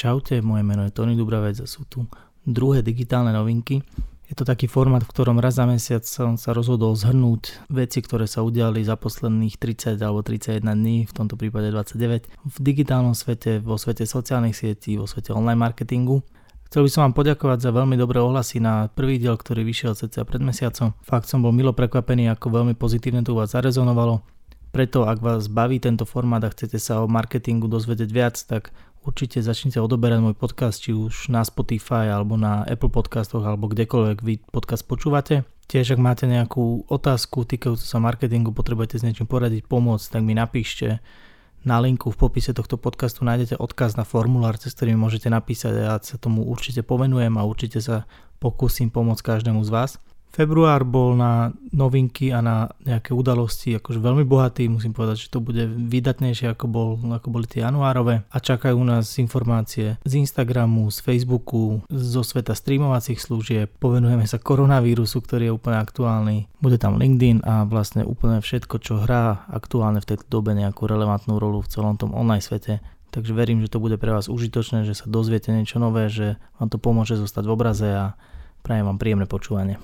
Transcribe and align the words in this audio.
Čaute, 0.00 0.40
moje 0.40 0.64
meno 0.64 0.88
je 0.88 0.96
Tony 0.96 1.12
Dubravec 1.12 1.60
a 1.60 1.68
sú 1.68 1.84
tu 1.84 2.08
druhé 2.48 2.80
digitálne 2.80 3.36
novinky. 3.36 3.84
Je 4.24 4.32
to 4.32 4.48
taký 4.48 4.64
formát, 4.64 5.04
v 5.04 5.12
ktorom 5.12 5.36
raz 5.36 5.60
za 5.60 5.68
mesiac 5.68 6.00
som 6.08 6.40
sa 6.40 6.56
rozhodol 6.56 6.96
zhrnúť 6.96 7.68
veci, 7.68 8.00
ktoré 8.00 8.24
sa 8.24 8.40
udiali 8.40 8.80
za 8.80 8.96
posledných 8.96 9.60
30 9.60 10.00
alebo 10.00 10.24
31 10.24 10.64
dní, 10.64 11.04
v 11.04 11.12
tomto 11.12 11.36
prípade 11.36 11.68
29, 11.68 12.32
v 12.32 12.56
digitálnom 12.64 13.12
svete, 13.12 13.60
vo 13.60 13.76
svete 13.76 14.08
sociálnych 14.08 14.56
sietí, 14.56 14.96
vo 14.96 15.04
svete 15.04 15.36
online 15.36 15.60
marketingu. 15.60 16.24
Chcel 16.72 16.88
by 16.88 16.90
som 16.96 17.00
vám 17.04 17.20
poďakovať 17.20 17.60
za 17.60 17.68
veľmi 17.68 18.00
dobré 18.00 18.24
ohlasy 18.24 18.56
na 18.56 18.88
prvý 18.88 19.20
diel, 19.20 19.36
ktorý 19.36 19.68
vyšiel 19.68 19.92
cca 19.92 20.24
pred 20.24 20.40
mesiacom. 20.40 20.96
Fakt 21.04 21.28
som 21.28 21.44
bol 21.44 21.52
milo 21.52 21.76
prekvapený, 21.76 22.32
ako 22.32 22.48
veľmi 22.48 22.72
pozitívne 22.72 23.20
to 23.20 23.36
u 23.36 23.44
vás 23.44 23.52
zarezonovalo. 23.52 24.24
Preto 24.70 25.02
ak 25.02 25.18
vás 25.18 25.50
baví 25.50 25.82
tento 25.82 26.06
formát 26.06 26.46
a 26.46 26.48
chcete 26.54 26.78
sa 26.78 27.02
o 27.02 27.10
marketingu 27.10 27.66
dozvedieť 27.66 28.10
viac, 28.14 28.38
tak 28.46 28.70
určite 29.04 29.40
začnite 29.40 29.80
odoberať 29.80 30.20
môj 30.20 30.36
podcast, 30.36 30.80
či 30.80 30.92
už 30.92 31.32
na 31.32 31.40
Spotify 31.44 32.12
alebo 32.12 32.36
na 32.36 32.64
Apple 32.68 32.92
podcastoch 32.92 33.42
alebo 33.42 33.70
kdekoľvek 33.70 34.18
vy 34.20 34.34
podcast 34.52 34.84
počúvate. 34.84 35.48
Tiež 35.70 35.94
ak 35.94 36.00
máte 36.02 36.26
nejakú 36.26 36.90
otázku 36.90 37.46
týkajúcu 37.46 37.84
sa 37.86 38.02
marketingu, 38.02 38.50
potrebujete 38.50 38.98
s 38.98 39.06
niečím 39.06 39.30
poradiť, 39.30 39.70
pomôcť, 39.70 40.18
tak 40.18 40.22
mi 40.26 40.34
napíšte. 40.34 40.98
Na 41.60 41.76
linku 41.76 42.08
v 42.08 42.16
popise 42.16 42.56
tohto 42.56 42.80
podcastu 42.80 43.22
nájdete 43.22 43.60
odkaz 43.60 43.94
na 43.94 44.08
formulár, 44.08 44.56
cez 44.56 44.72
ktorý 44.72 44.96
môžete 44.96 45.28
napísať 45.28 45.76
a 45.76 45.82
ja 45.92 45.94
sa 46.00 46.16
tomu 46.16 46.48
určite 46.48 46.80
povenujem 46.80 47.36
a 47.36 47.44
určite 47.44 47.84
sa 47.84 48.08
pokúsim 48.40 48.88
pomôcť 48.88 49.22
každému 49.36 49.60
z 49.62 49.70
vás. 49.70 49.90
Február 50.30 50.86
bol 50.86 51.18
na 51.18 51.50
novinky 51.74 52.30
a 52.30 52.38
na 52.38 52.70
nejaké 52.86 53.10
udalosti 53.10 53.74
akože 53.78 53.98
veľmi 53.98 54.22
bohatý, 54.22 54.70
musím 54.70 54.94
povedať, 54.94 55.26
že 55.26 55.32
to 55.34 55.42
bude 55.42 55.66
vydatnejšie 55.66 56.54
ako, 56.54 56.66
bol, 56.70 56.88
ako 57.10 57.28
boli 57.34 57.50
tie 57.50 57.66
januárové. 57.66 58.22
A 58.30 58.38
čakajú 58.38 58.78
nás 58.86 59.10
informácie 59.18 59.98
z 60.06 60.12
Instagramu, 60.14 60.86
z 60.94 61.02
Facebooku, 61.02 61.82
zo 61.90 62.22
sveta 62.22 62.54
streamovacích 62.54 63.18
služieb, 63.18 63.74
povenujeme 63.82 64.22
sa 64.24 64.38
koronavírusu, 64.38 65.18
ktorý 65.18 65.50
je 65.50 65.56
úplne 65.58 65.78
aktuálny, 65.82 66.36
bude 66.62 66.78
tam 66.78 66.96
LinkedIn 66.96 67.42
a 67.42 67.66
vlastne 67.66 68.06
úplne 68.06 68.38
všetko, 68.38 68.78
čo 68.78 69.02
hrá 69.02 69.50
aktuálne 69.50 69.98
v 69.98 70.14
tejto 70.14 70.30
dobe 70.30 70.54
nejakú 70.54 70.86
relevantnú 70.86 71.42
rolu 71.42 71.58
v 71.66 71.70
celom 71.74 71.98
tom 71.98 72.14
online 72.14 72.42
svete, 72.42 72.78
Takže 73.10 73.34
verím, 73.34 73.58
že 73.58 73.74
to 73.74 73.82
bude 73.82 73.98
pre 73.98 74.14
vás 74.14 74.30
užitočné, 74.30 74.86
že 74.86 74.94
sa 74.94 75.10
dozviete 75.10 75.50
niečo 75.50 75.82
nové, 75.82 76.06
že 76.06 76.38
vám 76.62 76.70
to 76.70 76.78
pomôže 76.78 77.18
zostať 77.18 77.42
v 77.42 77.54
obraze 77.58 77.88
a 77.90 78.14
prajem 78.62 78.86
vám 78.86 79.02
príjemné 79.02 79.26
počúvanie. 79.26 79.82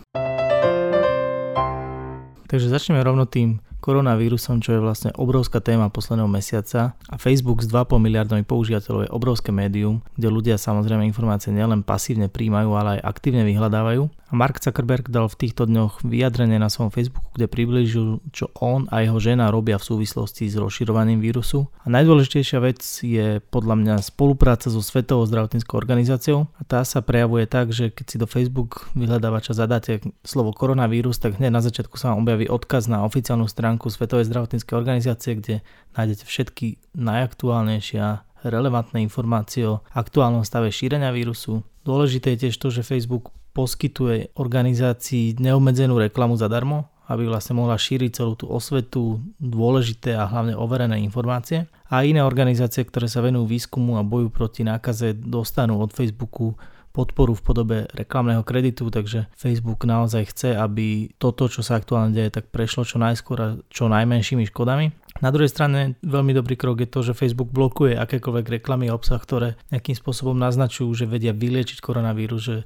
Takže 2.56 2.68
začneme 2.72 3.04
rovno 3.04 3.28
tým 3.28 3.60
koronavírusom, 3.86 4.58
čo 4.58 4.74
je 4.74 4.82
vlastne 4.82 5.14
obrovská 5.14 5.62
téma 5.62 5.86
posledného 5.86 6.26
mesiaca 6.26 6.98
a 7.06 7.14
Facebook 7.14 7.62
s 7.62 7.70
2,5 7.70 8.02
miliardami 8.02 8.42
používateľov 8.42 9.06
je 9.06 9.14
obrovské 9.14 9.54
médium, 9.54 10.02
kde 10.18 10.26
ľudia 10.26 10.56
samozrejme 10.58 11.06
informácie 11.06 11.54
nielen 11.54 11.86
pasívne 11.86 12.26
príjmajú, 12.26 12.70
ale 12.74 12.98
aj 12.98 13.06
aktívne 13.06 13.46
vyhľadávajú. 13.46 14.10
A 14.26 14.32
Mark 14.34 14.58
Zuckerberg 14.58 15.06
dal 15.06 15.30
v 15.30 15.38
týchto 15.38 15.70
dňoch 15.70 16.02
vyjadrenie 16.02 16.58
na 16.58 16.66
svojom 16.66 16.90
Facebooku, 16.90 17.30
kde 17.38 17.46
priblížil, 17.46 18.18
čo 18.34 18.50
on 18.58 18.90
a 18.90 19.06
jeho 19.06 19.22
žena 19.22 19.54
robia 19.54 19.78
v 19.78 19.86
súvislosti 19.86 20.50
s 20.50 20.58
rozširovaním 20.58 21.22
vírusu. 21.22 21.70
A 21.86 21.94
najdôležitejšia 21.94 22.58
vec 22.58 22.82
je 23.06 23.38
podľa 23.54 23.74
mňa 23.78 23.94
spolupráca 24.02 24.66
so 24.66 24.82
Svetovou 24.82 25.30
zdravotníckou 25.30 25.78
organizáciou 25.78 26.50
a 26.58 26.62
tá 26.66 26.82
sa 26.82 27.06
prejavuje 27.06 27.46
tak, 27.46 27.70
že 27.70 27.94
keď 27.94 28.06
si 28.10 28.16
do 28.18 28.26
Facebook 28.26 28.90
vyhľadávača 28.98 29.54
zadáte 29.54 30.02
slovo 30.26 30.50
koronavírus, 30.50 31.22
tak 31.22 31.38
hneď 31.38 31.54
na 31.54 31.62
začiatku 31.62 31.94
sa 31.94 32.10
vám 32.10 32.26
objaví 32.26 32.50
odkaz 32.50 32.90
na 32.90 33.06
oficiálnu 33.06 33.46
stránku 33.46 33.75
stránku 33.76 33.92
Svetovej 33.92 34.24
zdravotníckej 34.32 34.72
organizácie, 34.72 35.36
kde 35.36 35.54
nájdete 36.00 36.24
všetky 36.24 36.96
najaktuálnejšie 36.96 37.98
a 38.00 38.24
relevantné 38.40 39.04
informácie 39.04 39.68
o 39.68 39.84
aktuálnom 39.92 40.48
stave 40.48 40.72
šírenia 40.72 41.12
vírusu. 41.12 41.60
Dôležité 41.84 42.32
je 42.32 42.48
tiež 42.48 42.56
to, 42.56 42.72
že 42.72 42.88
Facebook 42.88 43.36
poskytuje 43.52 44.32
organizácii 44.32 45.36
neobmedzenú 45.36 46.00
reklamu 46.00 46.40
zadarmo, 46.40 46.88
aby 47.12 47.28
vlastne 47.28 47.60
mohla 47.60 47.76
šíriť 47.76 48.16
celú 48.16 48.32
tú 48.32 48.48
osvetu, 48.48 49.20
dôležité 49.36 50.16
a 50.16 50.24
hlavne 50.24 50.56
overené 50.56 50.96
informácie. 51.04 51.68
A 51.92 52.00
iné 52.08 52.24
organizácie, 52.24 52.80
ktoré 52.80 53.12
sa 53.12 53.20
venujú 53.20 53.44
výskumu 53.44 54.00
a 54.00 54.08
boju 54.08 54.32
proti 54.32 54.64
nákaze, 54.64 55.12
dostanú 55.20 55.84
od 55.84 55.92
Facebooku 55.92 56.56
podporu 56.96 57.36
v 57.36 57.44
podobe 57.44 57.76
reklamného 57.92 58.40
kreditu, 58.40 58.88
takže 58.88 59.28
Facebook 59.36 59.84
naozaj 59.84 60.32
chce, 60.32 60.56
aby 60.56 61.12
toto, 61.20 61.52
čo 61.52 61.60
sa 61.60 61.76
aktuálne 61.76 62.16
deje, 62.16 62.32
tak 62.32 62.48
prešlo 62.48 62.88
čo 62.88 62.96
najskôr 62.96 63.38
a 63.44 63.48
čo 63.68 63.92
najmenšími 63.92 64.48
škodami. 64.48 64.96
Na 65.20 65.28
druhej 65.28 65.52
strane 65.52 66.00
veľmi 66.00 66.32
dobrý 66.32 66.56
krok 66.56 66.80
je 66.80 66.88
to, 66.88 67.00
že 67.04 67.16
Facebook 67.16 67.52
blokuje 67.52 67.96
akékoľvek 67.96 68.60
reklamy 68.60 68.88
a 68.88 68.96
obsah, 68.96 69.20
ktoré 69.20 69.60
nejakým 69.68 69.96
spôsobom 69.96 70.36
naznačujú, 70.36 70.88
že 70.92 71.04
vedia 71.08 71.36
vyliečiť 71.36 71.84
koronavírus, 71.84 72.40
že 72.40 72.56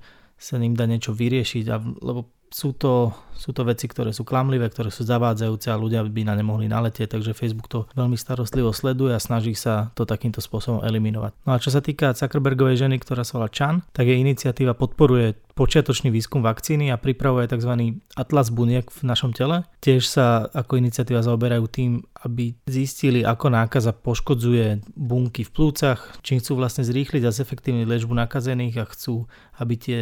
sa 0.40 0.56
ním 0.56 0.78
dá 0.78 0.86
niečo 0.86 1.12
vyriešiť, 1.12 1.64
a, 1.68 1.76
lebo 1.82 2.30
sú 2.50 2.74
to, 2.74 3.14
sú 3.38 3.54
to 3.54 3.62
veci, 3.62 3.86
ktoré 3.86 4.10
sú 4.10 4.26
klamlivé, 4.26 4.66
ktoré 4.66 4.90
sú 4.90 5.06
zavádzajúce 5.06 5.70
a 5.70 5.78
ľudia 5.78 6.02
by 6.02 6.26
na 6.26 6.34
ne 6.34 6.42
mohli 6.42 6.66
naletieť, 6.66 7.14
takže 7.14 7.38
Facebook 7.38 7.70
to 7.70 7.86
veľmi 7.94 8.18
starostlivo 8.18 8.74
sleduje 8.74 9.14
a 9.14 9.22
snaží 9.22 9.54
sa 9.54 9.94
to 9.94 10.02
takýmto 10.02 10.42
spôsobom 10.42 10.82
eliminovať. 10.82 11.32
No 11.46 11.54
a 11.54 11.62
čo 11.62 11.70
sa 11.70 11.78
týka 11.78 12.10
Zuckerbergovej 12.10 12.82
ženy, 12.82 12.98
ktorá 12.98 13.22
sa 13.22 13.38
volá 13.38 13.48
Chan, 13.54 13.86
tak 13.94 14.10
jej 14.10 14.18
iniciatíva 14.18 14.74
podporuje 14.74 15.38
počiatočný 15.54 16.10
výskum 16.10 16.42
vakcíny 16.42 16.90
a 16.90 16.98
pripravuje 16.98 17.46
tzv. 17.46 18.00
atlas 18.18 18.48
buniek 18.50 18.88
v 18.90 19.00
našom 19.06 19.30
tele. 19.30 19.62
Tiež 19.78 20.08
sa 20.08 20.48
ako 20.50 20.80
iniciatíva 20.80 21.22
zaoberajú 21.22 21.64
tým, 21.70 22.02
aby 22.26 22.56
zistili, 22.66 23.22
ako 23.22 23.52
nákaza 23.52 23.94
poškodzuje 23.94 24.90
bunky 24.98 25.46
v 25.46 25.54
plúcach, 25.54 26.18
čím 26.26 26.42
chcú 26.42 26.58
vlastne 26.58 26.82
zrýchliť 26.82 27.22
a 27.28 27.34
zefektívniť 27.34 27.86
liečbu 27.86 28.10
nakazených 28.10 28.74
a 28.82 28.90
chcú, 28.90 29.28
aby 29.60 29.74
tie 29.76 30.00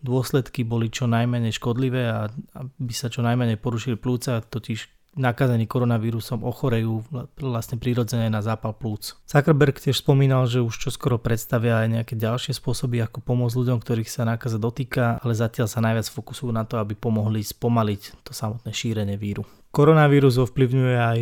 dôsledky 0.00 0.64
boli 0.64 0.88
čo 0.88 1.04
najmenej 1.06 1.56
škodlivé 1.56 2.02
a 2.08 2.28
aby 2.56 2.92
sa 2.92 3.12
čo 3.12 3.20
najmenej 3.20 3.60
porušili 3.60 4.00
plúca, 4.00 4.40
totiž 4.40 5.00
nakazení 5.18 5.66
koronavírusom 5.66 6.46
ochorejú 6.46 7.02
vlastne 7.42 7.82
prirodzene 7.82 8.30
na 8.30 8.46
zápal 8.46 8.78
plúc. 8.78 9.18
Zuckerberg 9.26 9.82
tiež 9.82 9.98
spomínal, 9.98 10.46
že 10.46 10.62
už 10.62 10.78
čoskoro 10.78 11.18
predstavia 11.18 11.82
aj 11.82 11.88
nejaké 11.90 12.14
ďalšie 12.14 12.54
spôsoby, 12.54 13.02
ako 13.02 13.18
pomôcť 13.18 13.58
ľuďom, 13.58 13.78
ktorých 13.82 14.06
sa 14.06 14.22
nákaza 14.22 14.62
dotýka, 14.62 15.18
ale 15.18 15.34
zatiaľ 15.34 15.66
sa 15.66 15.82
najviac 15.82 16.06
fokusujú 16.06 16.54
na 16.54 16.62
to, 16.62 16.78
aby 16.78 16.94
pomohli 16.94 17.42
spomaliť 17.42 18.22
to 18.22 18.30
samotné 18.30 18.70
šírenie 18.70 19.18
víru. 19.18 19.42
Koronavírus 19.74 20.38
ovplyvňuje 20.38 20.96
aj 20.98 21.18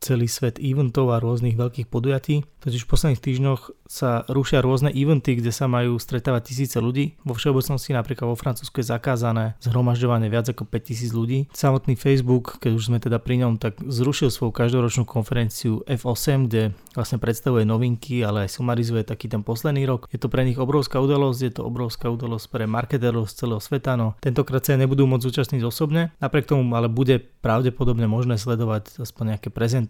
celý 0.00 0.28
svet 0.28 0.60
eventov 0.60 1.10
a 1.12 1.20
rôznych 1.20 1.56
veľkých 1.56 1.88
podujatí. 1.88 2.44
Totiž 2.62 2.82
v 2.82 2.90
posledných 2.90 3.22
týždňoch 3.22 3.86
sa 3.86 4.26
rušia 4.26 4.58
rôzne 4.58 4.90
eventy, 4.90 5.38
kde 5.38 5.54
sa 5.54 5.70
majú 5.70 5.96
stretávať 6.02 6.50
tisíce 6.50 6.78
ľudí. 6.82 7.14
Vo 7.22 7.38
všeobecnosti 7.38 7.94
napríklad 7.94 8.26
vo 8.26 8.38
Francúzsku 8.38 8.82
je 8.82 8.90
zakázané 8.90 9.54
zhromažďovanie 9.62 10.26
viac 10.26 10.50
ako 10.50 10.66
5000 10.66 11.14
ľudí. 11.14 11.38
Samotný 11.54 11.94
Facebook, 11.94 12.58
keď 12.58 12.72
už 12.74 12.90
sme 12.90 12.98
teda 12.98 13.22
pri 13.22 13.46
ňom, 13.46 13.62
tak 13.62 13.78
zrušil 13.78 14.34
svoju 14.34 14.50
každoročnú 14.50 15.06
konferenciu 15.06 15.86
F8, 15.86 16.50
kde 16.50 16.62
vlastne 16.98 17.22
predstavuje 17.22 17.62
novinky, 17.62 18.26
ale 18.26 18.50
aj 18.50 18.58
sumarizuje 18.58 19.06
taký 19.06 19.30
ten 19.30 19.46
posledný 19.46 19.86
rok. 19.86 20.10
Je 20.10 20.18
to 20.18 20.26
pre 20.26 20.42
nich 20.42 20.58
obrovská 20.58 20.98
udalosť, 20.98 21.40
je 21.46 21.52
to 21.54 21.62
obrovská 21.62 22.10
udalosť 22.10 22.46
pre 22.50 22.64
marketerov 22.66 23.30
z 23.30 23.46
celého 23.46 23.62
sveta, 23.62 23.94
no 23.94 24.18
tentokrát 24.18 24.66
sa 24.66 24.74
nebudú 24.74 25.06
môcť 25.06 25.24
zúčastniť 25.30 25.62
osobne. 25.62 26.10
Napriek 26.18 26.50
tomu 26.50 26.66
ale 26.74 26.90
bude 26.90 27.22
pravdepodobne 27.22 28.10
možné 28.10 28.34
sledovať 28.42 28.98
aspoň 28.98 29.38
nejaké 29.38 29.54
prezentácie 29.54 29.85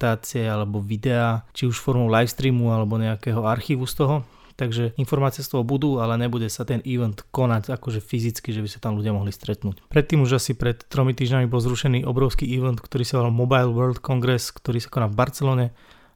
alebo 0.46 0.78
videá, 0.78 1.44
či 1.56 1.66
už 1.66 1.80
formou 1.80 2.06
live 2.12 2.30
streamu 2.30 2.70
alebo 2.70 3.00
nejakého 3.00 3.42
archívu 3.44 3.88
z 3.88 3.94
toho. 3.96 4.16
Takže 4.56 4.96
informácie 4.96 5.44
z 5.44 5.52
toho 5.52 5.68
budú, 5.68 6.00
ale 6.00 6.16
nebude 6.16 6.48
sa 6.48 6.64
ten 6.64 6.80
event 6.88 7.20
konať 7.28 7.76
akože 7.76 8.00
fyzicky, 8.00 8.56
že 8.56 8.64
by 8.64 8.68
sa 8.72 8.80
tam 8.80 8.96
ľudia 8.96 9.12
mohli 9.12 9.28
stretnúť. 9.28 9.84
Predtým 9.92 10.24
už 10.24 10.40
asi 10.40 10.56
pred 10.56 10.80
tromi 10.88 11.12
týždňami 11.12 11.44
bol 11.44 11.60
zrušený 11.60 12.08
obrovský 12.08 12.48
event, 12.56 12.80
ktorý 12.80 13.04
sa 13.04 13.20
volal 13.20 13.36
Mobile 13.36 13.68
World 13.68 14.00
Congress, 14.00 14.48
ktorý 14.56 14.80
sa 14.80 14.88
koná 14.88 15.12
v 15.12 15.18
Barcelone 15.20 15.66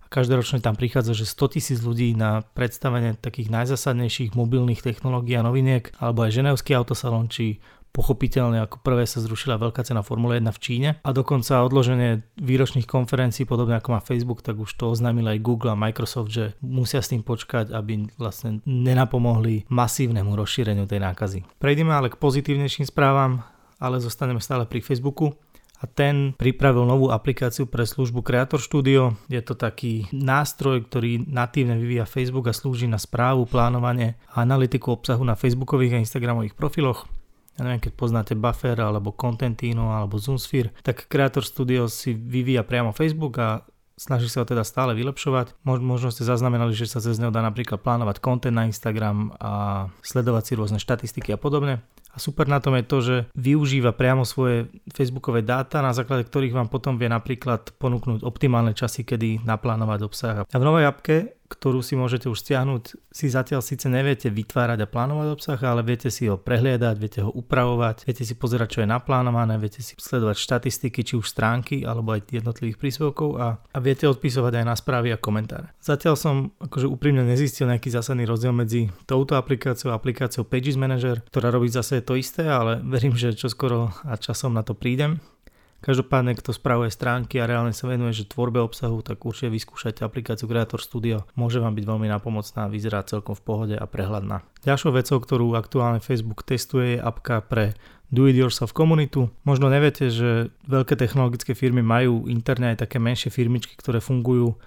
a 0.00 0.06
každoročne 0.08 0.64
tam 0.64 0.72
prichádza, 0.72 1.12
že 1.12 1.28
100 1.28 1.52
tisíc 1.52 1.78
ľudí 1.84 2.16
na 2.16 2.40
predstavenie 2.56 3.12
takých 3.20 3.52
najzásadnejších 3.52 4.32
mobilných 4.32 4.80
technológií 4.80 5.36
a 5.36 5.44
noviniek, 5.44 5.92
alebo 6.00 6.24
aj 6.24 6.40
ženevský 6.40 6.72
autosalon, 6.72 7.28
či 7.28 7.60
Pochopiteľne 7.90 8.62
ako 8.62 8.86
prvé 8.86 9.02
sa 9.02 9.18
zrušila 9.18 9.58
veľká 9.58 9.82
cena 9.82 10.06
Formule 10.06 10.38
1 10.38 10.46
v 10.54 10.62
Číne 10.62 10.88
a 11.02 11.10
dokonca 11.10 11.66
odloženie 11.66 12.22
výročných 12.38 12.86
konferencií, 12.86 13.42
podobne 13.44 13.74
ako 13.78 13.98
má 13.98 14.00
Facebook, 14.00 14.46
tak 14.46 14.62
už 14.62 14.70
to 14.78 14.94
oznámil 14.94 15.26
aj 15.26 15.42
Google 15.42 15.74
a 15.74 15.78
Microsoft, 15.78 16.30
že 16.30 16.54
musia 16.62 17.02
s 17.02 17.10
tým 17.10 17.26
počkať, 17.26 17.74
aby 17.74 18.06
vlastne 18.14 18.62
nenapomohli 18.62 19.66
masívnemu 19.66 20.38
rozšíreniu 20.38 20.86
tej 20.86 21.02
nákazy. 21.02 21.38
Prejdeme 21.58 21.90
ale 21.90 22.14
k 22.14 22.20
pozitívnejším 22.20 22.86
správam, 22.86 23.42
ale 23.82 23.98
zostaneme 23.98 24.38
stále 24.38 24.70
pri 24.70 24.78
Facebooku 24.86 25.34
a 25.80 25.88
ten 25.88 26.36
pripravil 26.36 26.84
novú 26.84 27.08
aplikáciu 27.08 27.64
pre 27.64 27.88
službu 27.88 28.20
Creator 28.20 28.60
Studio. 28.60 29.16
Je 29.32 29.40
to 29.40 29.56
taký 29.56 30.04
nástroj, 30.12 30.84
ktorý 30.84 31.24
natívne 31.24 31.80
vyvíja 31.80 32.04
Facebook 32.04 32.52
a 32.52 32.54
slúži 32.54 32.84
na 32.84 33.00
správu, 33.00 33.48
plánovanie 33.48 34.20
a 34.28 34.44
analytiku 34.44 34.92
obsahu 34.92 35.24
na 35.24 35.34
Facebookových 35.34 35.96
a 35.96 36.02
Instagramových 36.04 36.52
profiloch 36.52 37.08
ja 37.60 37.68
neviem, 37.68 37.84
keď 37.84 37.92
poznáte 37.92 38.32
Buffer 38.32 38.80
alebo 38.80 39.12
Contentino 39.12 39.92
alebo 39.92 40.16
Zoomsphere, 40.16 40.72
tak 40.80 41.04
Creator 41.12 41.44
Studio 41.44 41.92
si 41.92 42.16
vyvíja 42.16 42.64
priamo 42.64 42.96
Facebook 42.96 43.36
a 43.36 43.68
snaží 44.00 44.32
sa 44.32 44.40
ho 44.40 44.48
teda 44.48 44.64
stále 44.64 44.96
vylepšovať. 44.96 45.60
Možno 45.68 46.08
ste 46.08 46.24
zaznamenali, 46.24 46.72
že 46.72 46.88
sa 46.88 47.04
cez 47.04 47.20
neho 47.20 47.28
dá 47.28 47.44
napríklad 47.44 47.84
plánovať 47.84 48.24
content 48.24 48.56
na 48.56 48.64
Instagram 48.64 49.36
a 49.36 49.52
sledovať 50.00 50.42
si 50.48 50.52
rôzne 50.56 50.80
štatistiky 50.80 51.36
a 51.36 51.38
podobne. 51.38 51.84
A 52.10 52.18
super 52.18 52.48
na 52.48 52.58
tom 52.58 52.74
je 52.74 52.84
to, 52.88 52.98
že 53.04 53.16
využíva 53.36 53.94
priamo 53.94 54.26
svoje 54.26 54.66
facebookové 54.90 55.46
dáta, 55.46 55.78
na 55.78 55.94
základe 55.94 56.26
ktorých 56.26 56.56
vám 56.56 56.72
potom 56.72 56.98
vie 56.98 57.06
napríklad 57.06 57.76
ponúknuť 57.76 58.26
optimálne 58.26 58.74
časy, 58.74 59.06
kedy 59.06 59.46
naplánovať 59.46 60.00
obsah. 60.02 60.36
A 60.42 60.56
v 60.56 60.64
novej 60.64 60.90
appke 60.90 61.38
ktorú 61.50 61.82
si 61.82 61.98
môžete 61.98 62.30
už 62.30 62.38
stiahnuť, 62.46 63.10
si 63.10 63.26
zatiaľ 63.26 63.58
síce 63.58 63.90
neviete 63.90 64.30
vytvárať 64.30 64.86
a 64.86 64.88
plánovať 64.88 65.28
obsah, 65.34 65.60
ale 65.66 65.82
viete 65.82 66.06
si 66.06 66.30
ho 66.30 66.38
prehliadať, 66.38 66.94
viete 66.94 67.20
ho 67.26 67.30
upravovať, 67.34 68.06
viete 68.06 68.22
si 68.22 68.38
pozerať, 68.38 68.78
čo 68.78 68.80
je 68.86 68.88
naplánované, 68.88 69.58
viete 69.58 69.82
si 69.82 69.98
sledovať 69.98 70.38
štatistiky, 70.38 71.02
či 71.02 71.18
už 71.18 71.26
stránky, 71.26 71.82
alebo 71.82 72.14
aj 72.14 72.30
jednotlivých 72.30 72.78
príspevkov 72.78 73.28
a, 73.42 73.58
a 73.58 73.78
viete 73.82 74.06
odpisovať 74.06 74.62
aj 74.62 74.64
na 74.64 74.74
správy 74.78 75.10
a 75.10 75.18
komentáre. 75.18 75.74
Zatiaľ 75.82 76.14
som 76.14 76.34
akože 76.62 76.86
úprimne 76.86 77.26
nezistil 77.26 77.66
nejaký 77.66 77.90
zásadný 77.90 78.22
rozdiel 78.30 78.54
medzi 78.54 78.86
touto 79.10 79.34
aplikáciou 79.34 79.90
a 79.90 79.98
aplikáciou 79.98 80.46
Pages 80.46 80.78
Manager, 80.78 81.18
ktorá 81.26 81.50
robí 81.50 81.66
zase 81.66 81.98
to 82.06 82.14
isté, 82.14 82.46
ale 82.46 82.78
verím, 82.86 83.18
že 83.18 83.34
čoskoro 83.34 83.90
a 84.06 84.14
časom 84.14 84.54
na 84.54 84.62
to 84.62 84.78
prídem. 84.78 85.18
Každopádne, 85.80 86.36
kto 86.36 86.52
spravuje 86.52 86.92
stránky 86.92 87.40
a 87.40 87.48
reálne 87.48 87.72
sa 87.72 87.88
venuje, 87.88 88.12
že 88.12 88.28
tvorbe 88.28 88.60
obsahu, 88.60 89.00
tak 89.00 89.24
určite 89.24 89.48
vyskúšajte 89.48 90.04
aplikáciu 90.04 90.44
Creator 90.44 90.76
Studio. 90.76 91.24
Môže 91.40 91.56
vám 91.56 91.72
byť 91.72 91.84
veľmi 91.88 92.04
napomocná, 92.04 92.68
vyzerá 92.68 93.00
celkom 93.00 93.32
v 93.32 93.42
pohode 93.42 93.76
a 93.80 93.84
prehľadná. 93.88 94.44
Ďalšou 94.60 94.92
vecou, 94.92 95.16
ktorú 95.16 95.56
aktuálne 95.56 96.04
Facebook 96.04 96.44
testuje, 96.44 96.96
je 96.96 96.98
apka 97.00 97.40
pre 97.40 97.72
do-it-yourself 98.12 98.76
komunitu. 98.76 99.32
Možno 99.48 99.72
neviete, 99.72 100.12
že 100.12 100.52
veľké 100.68 101.00
technologické 101.00 101.56
firmy 101.56 101.80
majú 101.80 102.28
interne 102.28 102.76
aj 102.76 102.84
také 102.84 103.00
menšie 103.00 103.32
firmičky, 103.32 103.72
ktoré 103.80 104.04
fungujú 104.04 104.60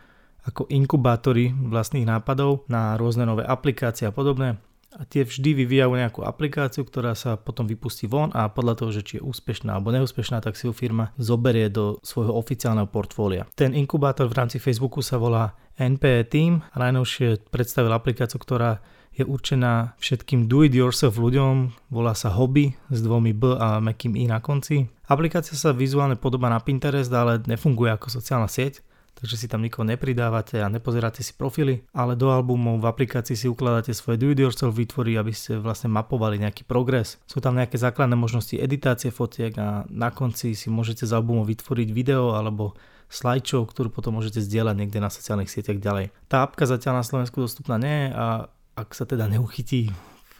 ako 0.43 0.65
inkubátory 0.67 1.53
vlastných 1.53 2.09
nápadov 2.09 2.65
na 2.67 2.97
rôzne 2.97 3.23
nové 3.23 3.45
aplikácie 3.45 4.09
a 4.09 4.11
podobné 4.11 4.57
a 4.93 5.01
tie 5.09 5.25
vždy 5.25 5.65
vyvíjajú 5.65 5.93
nejakú 5.97 6.21
aplikáciu, 6.21 6.85
ktorá 6.85 7.17
sa 7.17 7.33
potom 7.33 7.65
vypustí 7.65 8.05
von 8.05 8.29
a 8.37 8.45
podľa 8.49 8.73
toho, 8.77 8.89
že 8.93 9.01
či 9.01 9.13
je 9.17 9.25
úspešná 9.25 9.73
alebo 9.73 9.89
neúspešná, 9.89 10.39
tak 10.39 10.53
si 10.53 10.69
ju 10.69 10.73
firma 10.73 11.09
zoberie 11.17 11.69
do 11.73 11.97
svojho 12.05 12.33
oficiálneho 12.37 12.85
portfólia. 12.85 13.49
Ten 13.57 13.73
inkubátor 13.73 14.29
v 14.29 14.37
rámci 14.37 14.57
Facebooku 14.61 15.01
sa 15.01 15.17
volá 15.17 15.57
NPE 15.77 16.29
Team 16.29 16.61
a 16.69 16.75
najnovšie 16.77 17.49
predstavil 17.49 17.89
aplikáciu, 17.89 18.37
ktorá 18.37 18.77
je 19.13 19.21
určená 19.25 19.93
všetkým 20.01 20.49
do-it-yourself 20.49 21.21
ľuďom, 21.21 21.69
volá 21.93 22.17
sa 22.17 22.33
Hobby 22.33 22.73
s 22.89 22.97
dvomi 23.01 23.29
B 23.33 23.53
a 23.53 23.77
mekým 23.77 24.17
I 24.17 24.25
na 24.25 24.41
konci. 24.41 24.89
Aplikácia 25.05 25.53
sa 25.53 25.69
vizuálne 25.69 26.17
podobá 26.17 26.49
na 26.49 26.57
Pinterest, 26.57 27.13
ale 27.13 27.41
nefunguje 27.45 27.93
ako 27.93 28.09
sociálna 28.09 28.49
sieť 28.49 28.81
takže 29.17 29.35
si 29.39 29.47
tam 29.47 29.61
nikoho 29.61 29.85
nepridávate 29.87 30.59
a 30.61 30.71
nepozeráte 30.71 31.21
si 31.21 31.33
profily, 31.33 31.85
ale 31.93 32.17
do 32.17 32.33
albumov 32.33 32.81
v 32.81 32.89
aplikácii 32.89 33.37
si 33.37 33.47
ukladáte 33.47 33.93
svoje 33.93 34.19
do 34.19 34.31
it 34.33 34.39
yourself 34.39 34.73
vytvory, 34.73 35.17
aby 35.17 35.33
ste 35.33 35.57
vlastne 35.57 35.89
mapovali 35.91 36.41
nejaký 36.41 36.65
progres. 36.65 37.21
Sú 37.29 37.39
tam 37.39 37.55
nejaké 37.55 37.79
základné 37.79 38.17
možnosti 38.17 38.53
editácie 38.57 39.13
fotiek 39.13 39.53
a 39.59 39.87
na 39.89 40.09
konci 40.09 40.57
si 40.57 40.67
môžete 40.67 41.07
z 41.07 41.13
albumov 41.13 41.49
vytvoriť 41.49 41.89
video 41.89 42.35
alebo 42.35 42.77
slideshow, 43.13 43.61
ktorú 43.69 43.93
potom 43.93 44.17
môžete 44.17 44.41
zdieľať 44.41 44.75
niekde 44.75 44.97
na 44.97 45.13
sociálnych 45.13 45.51
sieťach 45.51 45.77
ďalej. 45.77 46.09
Tá 46.25 46.41
apka 46.41 46.65
zatiaľ 46.65 47.01
na 47.01 47.05
Slovensku 47.05 47.45
dostupná 47.45 47.77
nie 47.77 48.09
a 48.09 48.49
ak 48.73 48.89
sa 48.97 49.05
teda 49.05 49.29
neuchytí 49.29 49.93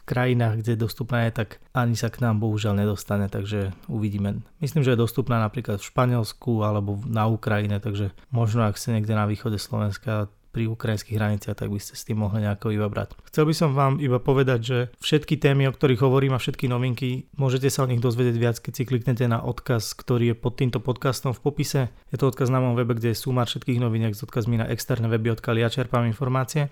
krajinách, 0.04 0.60
kde 0.60 0.80
dostupná 0.80 1.26
je, 1.28 1.44
tak 1.44 1.48
ani 1.72 1.96
sa 1.96 2.12
k 2.12 2.20
nám 2.20 2.38
bohužiaľ 2.40 2.84
nedostane, 2.84 3.26
takže 3.32 3.72
uvidíme. 3.88 4.44
Myslím, 4.60 4.84
že 4.84 4.94
je 4.94 5.02
dostupná 5.02 5.40
napríklad 5.40 5.80
v 5.80 5.88
Španielsku 5.88 6.62
alebo 6.62 7.00
na 7.08 7.26
Ukrajine, 7.26 7.80
takže 7.80 8.12
možno 8.28 8.68
ak 8.68 8.76
ste 8.76 8.94
niekde 8.94 9.16
na 9.16 9.24
východe 9.24 9.56
Slovenska 9.56 10.28
pri 10.54 10.70
ukrajinských 10.70 11.18
hraniciach, 11.18 11.58
tak 11.58 11.66
by 11.66 11.82
ste 11.82 11.98
s 11.98 12.06
tým 12.06 12.22
mohli 12.22 12.46
nejako 12.46 12.70
vybrať. 12.70 13.18
Chcel 13.26 13.50
by 13.50 13.54
som 13.58 13.74
vám 13.74 13.98
iba 13.98 14.22
povedať, 14.22 14.60
že 14.62 14.78
všetky 15.02 15.42
témy, 15.42 15.66
o 15.66 15.74
ktorých 15.74 15.98
hovorím 15.98 16.38
a 16.38 16.38
všetky 16.38 16.70
novinky, 16.70 17.26
môžete 17.34 17.66
sa 17.74 17.82
o 17.82 17.90
nich 17.90 17.98
dozvedieť 17.98 18.36
viac, 18.38 18.56
keď 18.62 18.72
si 18.78 18.86
kliknete 18.86 19.26
na 19.26 19.42
odkaz, 19.42 19.98
ktorý 19.98 20.30
je 20.30 20.36
pod 20.38 20.54
týmto 20.54 20.78
podcastom 20.78 21.34
v 21.34 21.42
popise. 21.42 21.90
Je 22.14 22.16
to 22.22 22.30
odkaz 22.30 22.54
na 22.54 22.62
mojom 22.62 22.78
webe, 22.78 22.94
kde 22.94 23.10
je 23.10 23.18
sumár 23.18 23.50
všetkých 23.50 23.82
noviniek 23.82 24.14
s 24.14 24.22
odkazmi 24.22 24.62
na 24.62 24.70
externé 24.70 25.10
weby, 25.10 25.34
odkiaľ 25.34 25.66
ja 25.66 25.68
čerpám 25.74 26.06
informácie 26.06 26.70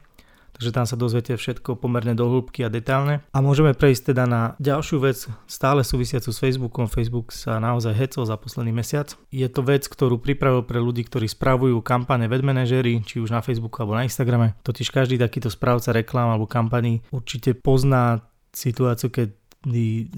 takže 0.57 0.71
tam 0.71 0.87
sa 0.87 0.97
dozviete 0.97 1.35
všetko 1.35 1.77
pomerne 1.77 2.15
do 2.15 2.29
hĺbky 2.29 2.63
a 2.63 2.73
detálne. 2.73 3.25
A 3.35 3.39
môžeme 3.43 3.75
prejsť 3.77 4.15
teda 4.15 4.25
na 4.31 4.43
ďalšiu 4.63 4.97
vec, 5.03 5.19
stále 5.51 5.83
súvisiacu 5.83 6.31
s 6.31 6.39
Facebookom. 6.39 6.87
Facebook 6.87 7.35
sa 7.35 7.59
naozaj 7.59 7.93
hecol 7.97 8.25
za 8.25 8.39
posledný 8.39 8.73
mesiac. 8.73 9.13
Je 9.33 9.47
to 9.51 9.61
vec, 9.67 9.85
ktorú 9.89 10.23
pripravil 10.23 10.63
pre 10.63 10.79
ľudí, 10.79 11.05
ktorí 11.05 11.27
spravujú 11.27 11.83
kampane 11.83 12.31
web 12.31 12.45
manažery, 12.47 13.03
či 13.03 13.19
už 13.19 13.35
na 13.35 13.43
Facebooku 13.43 13.83
alebo 13.83 13.99
na 13.99 14.07
Instagrame. 14.07 14.55
Totiž 14.63 14.95
každý 14.95 15.19
takýto 15.19 15.51
správca 15.51 15.91
reklám 15.91 16.33
alebo 16.33 16.47
kampaní 16.47 17.03
určite 17.11 17.59
pozná 17.59 18.23
situáciu, 18.53 19.09
keď 19.09 19.42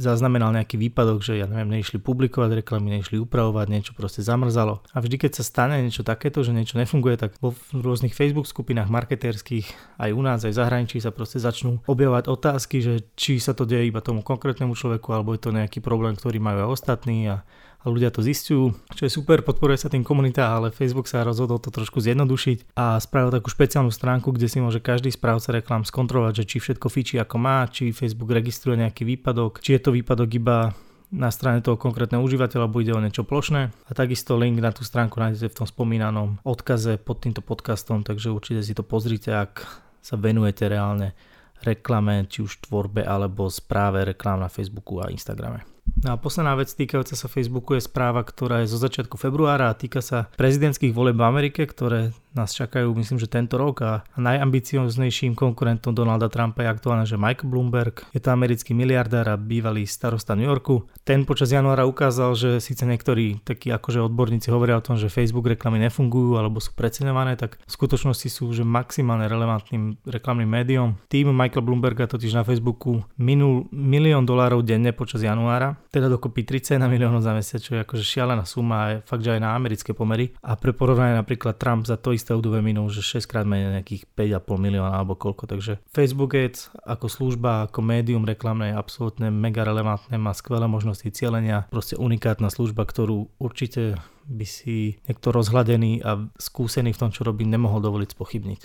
zaznamenal 0.01 0.57
nejaký 0.57 0.81
výpadok, 0.81 1.21
že 1.21 1.37
ja 1.37 1.45
neviem, 1.45 1.77
neišli 1.77 2.01
publikovať 2.01 2.65
reklamy, 2.65 2.97
neišli 2.97 3.21
upravovať, 3.21 3.67
niečo 3.69 3.93
proste 3.93 4.25
zamrzalo. 4.25 4.81
A 4.97 5.05
vždy, 5.05 5.21
keď 5.21 5.41
sa 5.41 5.45
stane 5.45 5.77
niečo 5.85 6.01
takéto, 6.01 6.41
že 6.41 6.57
niečo 6.57 6.81
nefunguje, 6.81 7.21
tak 7.21 7.37
vo 7.45 7.53
rôznych 7.77 8.17
Facebook 8.17 8.49
skupinách 8.49 8.89
marketérských 8.89 9.99
aj 10.01 10.11
u 10.17 10.23
nás, 10.25 10.41
aj 10.49 10.53
v 10.57 10.61
zahraničí 10.65 10.97
sa 11.05 11.13
proste 11.13 11.37
začnú 11.37 11.85
objavovať 11.85 12.25
otázky, 12.33 12.81
že 12.81 12.95
či 13.15 13.37
sa 13.37 13.53
to 13.53 13.69
deje 13.69 13.93
iba 13.93 14.01
tomu 14.01 14.25
konkrétnemu 14.25 14.73
človeku, 14.73 15.13
alebo 15.13 15.37
je 15.37 15.45
to 15.45 15.53
nejaký 15.53 15.85
problém, 15.85 16.17
ktorý 16.17 16.41
majú 16.41 16.65
aj 16.65 16.73
ostatní 16.73 17.29
a 17.29 17.45
a 17.85 17.93
ľudia 17.93 18.09
to 18.09 18.25
zistujú, 18.25 18.73
čo 18.97 19.03
je 19.05 19.13
super, 19.13 19.45
podporuje 19.45 19.77
sa 19.77 19.93
tým 19.93 20.01
komunita, 20.01 20.49
ale 20.49 20.73
Facebook 20.73 21.05
sa 21.05 21.21
rozhodol 21.21 21.61
to 21.61 21.69
trošku 21.69 22.01
zjednodušiť 22.01 22.73
a 22.81 22.97
spravil 22.97 23.29
takú 23.29 23.53
špeciálnu 23.53 23.93
stránku, 23.93 24.33
kde 24.33 24.49
si 24.49 24.59
môže 24.65 24.81
každý 24.81 25.13
správca 25.13 25.53
reklám 25.53 25.85
skontrolovať, 25.85 26.43
že 26.43 26.49
či 26.49 26.57
všetko 26.65 26.87
fičí 26.89 27.21
ako 27.21 27.37
má, 27.37 27.69
či 27.69 27.93
Facebook 27.93 28.33
registruje 28.33 28.81
nejaký 28.81 29.05
výpadok, 29.05 29.61
či 29.61 29.77
je 29.77 29.81
to 29.85 29.93
výpadok 29.93 30.33
iba 30.33 30.73
na 31.13 31.29
strane 31.29 31.61
toho 31.61 31.77
konkrétneho 31.77 32.25
užívateľa, 32.25 32.73
ide 32.81 32.97
o 32.97 33.05
niečo 33.05 33.23
plošné. 33.23 33.71
A 33.71 33.91
takisto 33.93 34.35
link 34.35 34.59
na 34.59 34.75
tú 34.75 34.83
stránku 34.83 35.21
nájdete 35.21 35.53
v 35.53 35.59
tom 35.63 35.67
spomínanom 35.69 36.43
odkaze 36.43 36.99
pod 36.99 37.23
týmto 37.23 37.45
podcastom, 37.45 38.03
takže 38.03 38.35
určite 38.35 38.65
si 38.65 38.75
to 38.75 38.83
pozrite, 38.83 39.31
ak 39.31 39.63
sa 40.01 40.17
venujete 40.17 40.67
reálne 40.67 41.15
reklame, 41.63 42.27
či 42.27 42.43
už 42.43 42.67
tvorbe 42.67 43.07
alebo 43.07 43.47
správe 43.47 44.05
reklám 44.05 44.43
na 44.43 44.51
Facebooku 44.51 45.01
a 45.01 45.09
Instagrame. 45.09 45.74
No 46.03 46.15
a 46.15 46.21
posledná 46.21 46.59
vec 46.59 46.75
týkajúca 46.75 47.15
sa 47.15 47.31
Facebooku 47.31 47.79
je 47.79 47.87
správa, 47.87 48.27
ktorá 48.27 48.67
je 48.67 48.73
zo 48.75 48.83
začiatku 48.83 49.15
februára 49.15 49.71
a 49.71 49.79
týka 49.79 50.03
sa 50.03 50.27
prezidentských 50.35 50.91
volieb 50.91 51.17
v 51.17 51.29
Amerike, 51.29 51.63
ktoré 51.65 52.11
nás 52.35 52.51
čakajú, 52.53 52.91
myslím, 52.99 53.19
že 53.23 53.31
tento 53.31 53.55
rok 53.55 53.83
a 53.87 53.93
najambicioznejším 54.19 55.39
konkurentom 55.39 55.95
Donalda 55.95 56.27
Trumpa 56.27 56.67
je 56.67 56.73
aktuálne, 56.75 57.07
že 57.07 57.15
Mike 57.15 57.47
Bloomberg 57.47 58.03
je 58.11 58.19
to 58.19 58.35
americký 58.35 58.75
miliardár 58.75 59.31
a 59.31 59.39
bývalý 59.39 59.87
starosta 59.87 60.35
New 60.35 60.47
Yorku. 60.47 60.87
Ten 61.07 61.23
počas 61.23 61.55
januára 61.55 61.87
ukázal, 61.87 62.35
že 62.35 62.51
síce 62.59 62.83
niektorí 62.83 63.43
takí 63.47 63.71
akože 63.71 64.03
odborníci 64.03 64.51
hovoria 64.51 64.79
o 64.79 64.85
tom, 64.85 64.99
že 64.99 65.13
Facebook 65.13 65.47
reklamy 65.47 65.79
nefungujú 65.87 66.35
alebo 66.39 66.59
sú 66.59 66.75
preceňované, 66.75 67.39
tak 67.39 67.63
v 67.63 67.71
skutočnosti 67.71 68.29
sú 68.31 68.51
že 68.51 68.67
maximálne 68.67 69.31
relevantným 69.31 70.03
reklamným 70.07 70.51
médium. 70.51 70.99
Tým 71.07 71.31
Michael 71.31 71.67
Bloomberga 71.67 72.11
totiž 72.11 72.35
na 72.35 72.43
Facebooku 72.43 73.03
minul 73.21 73.71
milión 73.71 74.27
dolárov 74.27 74.67
denne 74.67 74.91
počas 74.91 75.23
januára, 75.23 75.79
teda 75.93 76.09
dokopy 76.09 76.43
31 76.43 76.91
miliónov 76.91 77.23
za 77.23 77.37
mesiac, 77.37 77.61
čo 77.63 77.79
je 77.79 77.85
akože 77.85 78.03
šialená 78.03 78.43
suma 78.49 78.79
je 78.91 78.97
fakt, 79.05 79.23
že 79.23 79.37
aj 79.37 79.41
na 79.45 79.53
americké 79.53 79.93
pomery. 79.93 80.33
A 80.41 80.57
pre 80.57 80.73
porovnanie 80.73 81.15
napríklad 81.19 81.61
Trump 81.61 81.85
za 81.85 82.01
to 82.01 82.17
isté 82.17 82.24
obdobie 82.33 82.65
minul, 82.65 82.89
že 82.89 83.05
6 83.05 83.29
krát 83.29 83.45
menej 83.45 83.77
nejakých 83.77 84.09
5,5 84.17 84.57
milióna 84.57 84.97
alebo 84.97 85.19
koľko. 85.19 85.45
Takže 85.45 85.83
Facebook 85.93 86.33
Ads 86.33 86.73
ako 86.81 87.07
služba, 87.13 87.69
ako 87.69 87.85
médium 87.85 88.25
reklamné 88.25 88.73
je 88.73 88.81
absolútne 88.81 89.29
mega 89.29 89.69
relevantné, 89.69 90.17
má 90.17 90.33
skvelé 90.33 90.65
možnosti 90.65 91.05
cieľenia, 91.13 91.69
proste 91.69 92.01
unikátna 92.01 92.49
služba, 92.49 92.89
ktorú 92.89 93.29
určite 93.37 94.01
by 94.25 94.47
si 94.49 94.97
niekto 95.05 95.29
rozhľadený 95.35 96.01
a 96.01 96.31
skúsený 96.41 96.97
v 96.97 97.01
tom, 97.05 97.11
čo 97.13 97.29
robí, 97.29 97.45
nemohol 97.45 97.85
dovoliť 97.85 98.09
spochybniť. 98.17 98.61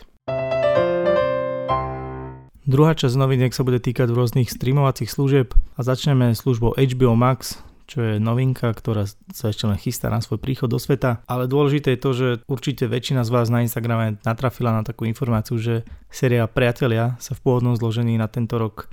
Druhá 2.69 2.93
časť 2.93 3.17
noviniek 3.17 3.49
sa 3.49 3.65
bude 3.65 3.81
týkať 3.81 4.13
rôznych 4.13 4.45
streamovacích 4.45 5.09
služieb 5.09 5.57
a 5.73 5.81
začneme 5.81 6.37
službou 6.37 6.77
HBO 6.77 7.17
Max, 7.17 7.57
čo 7.89 8.05
je 8.05 8.13
novinka, 8.21 8.69
ktorá 8.69 9.09
sa 9.33 9.49
ešte 9.49 9.65
len 9.65 9.81
chystá 9.81 10.13
na 10.13 10.21
svoj 10.21 10.37
príchod 10.37 10.69
do 10.69 10.77
sveta. 10.77 11.25
Ale 11.25 11.49
dôležité 11.49 11.97
je 11.97 12.03
to, 12.05 12.11
že 12.13 12.27
určite 12.45 12.85
väčšina 12.85 13.25
z 13.25 13.33
vás 13.33 13.49
na 13.49 13.65
Instagrame 13.65 14.21
natrafila 14.21 14.69
na 14.69 14.85
takú 14.85 15.09
informáciu, 15.09 15.57
že 15.57 15.81
séria 16.13 16.45
Priatelia 16.45 17.17
sa 17.17 17.33
v 17.33 17.41
pôvodnom 17.41 17.73
zložení 17.73 18.13
na 18.21 18.29
tento 18.29 18.61
rok 18.61 18.85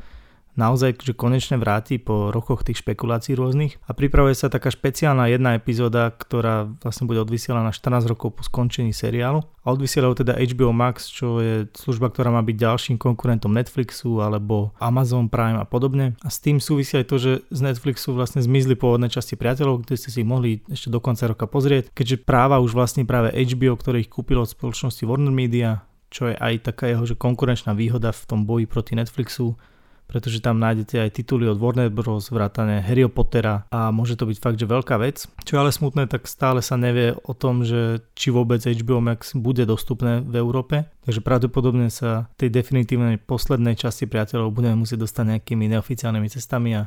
naozaj 0.56 0.98
že 0.98 1.12
konečne 1.12 1.60
vráti 1.60 2.00
po 2.00 2.32
rokoch 2.32 2.64
tých 2.64 2.80
špekulácií 2.82 3.36
rôznych. 3.36 3.78
A 3.86 3.92
pripravuje 3.92 4.34
sa 4.34 4.50
taká 4.50 4.72
špeciálna 4.72 5.28
jedna 5.30 5.54
epizóda, 5.54 6.10
ktorá 6.10 6.66
vlastne 6.80 7.06
bude 7.06 7.22
odvysielaná 7.22 7.70
14 7.70 8.10
rokov 8.10 8.34
po 8.34 8.42
skončení 8.42 8.90
seriálu. 8.90 9.44
A 9.62 9.74
odvysielajú 9.74 10.24
teda 10.24 10.38
HBO 10.38 10.72
Max, 10.72 11.10
čo 11.10 11.42
je 11.42 11.68
služba, 11.76 12.10
ktorá 12.10 12.32
má 12.32 12.40
byť 12.40 12.56
ďalším 12.56 12.96
konkurentom 12.96 13.52
Netflixu 13.52 14.22
alebo 14.22 14.72
Amazon 14.78 15.28
Prime 15.28 15.60
a 15.60 15.66
podobne. 15.68 16.14
A 16.24 16.30
s 16.32 16.40
tým 16.40 16.62
súvisí 16.62 16.96
aj 16.96 17.06
to, 17.06 17.16
že 17.18 17.32
z 17.50 17.60
Netflixu 17.60 18.14
vlastne 18.14 18.40
zmizli 18.40 18.78
pôvodné 18.78 19.12
časti 19.12 19.34
priateľov, 19.34 19.84
kde 19.84 19.98
ste 19.98 20.10
si 20.14 20.22
mohli 20.22 20.62
ešte 20.70 20.88
do 20.88 21.02
konca 21.02 21.26
roka 21.26 21.50
pozrieť, 21.50 21.90
keďže 21.92 22.22
práva 22.22 22.62
už 22.62 22.72
vlastne 22.72 23.02
práve 23.02 23.34
HBO, 23.34 23.74
ktorý 23.74 24.06
ich 24.06 24.10
kúpil 24.10 24.38
od 24.38 24.48
spoločnosti 24.48 25.02
Warner 25.02 25.34
Media, 25.34 25.82
čo 26.08 26.30
je 26.30 26.38
aj 26.38 26.70
taká 26.72 26.88
jeho 26.88 27.02
že 27.02 27.18
konkurenčná 27.18 27.74
výhoda 27.74 28.14
v 28.14 28.22
tom 28.24 28.46
boji 28.46 28.70
proti 28.70 28.94
Netflixu, 28.94 29.58
pretože 30.06 30.42
tam 30.42 30.62
nájdete 30.62 31.02
aj 31.02 31.10
tituly 31.18 31.50
od 31.50 31.58
Warner 31.58 31.90
Bros. 31.90 32.30
vrátane 32.30 32.82
Harry 32.82 33.06
Pottera 33.10 33.66
a 33.70 33.90
môže 33.90 34.14
to 34.14 34.26
byť 34.26 34.38
fakt, 34.38 34.58
že 34.58 34.70
veľká 34.70 34.96
vec. 35.02 35.26
Čo 35.42 35.58
je 35.58 35.60
ale 35.62 35.70
smutné, 35.74 36.06
tak 36.06 36.30
stále 36.30 36.62
sa 36.62 36.78
nevie 36.78 37.14
o 37.26 37.34
tom, 37.34 37.66
že 37.66 38.02
či 38.14 38.30
vôbec 38.30 38.62
HBO 38.62 39.02
Max 39.02 39.34
bude 39.34 39.66
dostupné 39.66 40.22
v 40.22 40.34
Európe, 40.38 40.86
takže 41.04 41.20
pravdepodobne 41.22 41.90
sa 41.90 42.30
tej 42.38 42.50
definitívnej 42.50 43.18
poslednej 43.22 43.74
časti 43.74 44.06
priateľov 44.06 44.54
budeme 44.54 44.82
musieť 44.82 45.04
dostať 45.04 45.24
nejakými 45.36 45.70
neoficiálnymi 45.74 46.28
cestami 46.30 46.70
a 46.78 46.82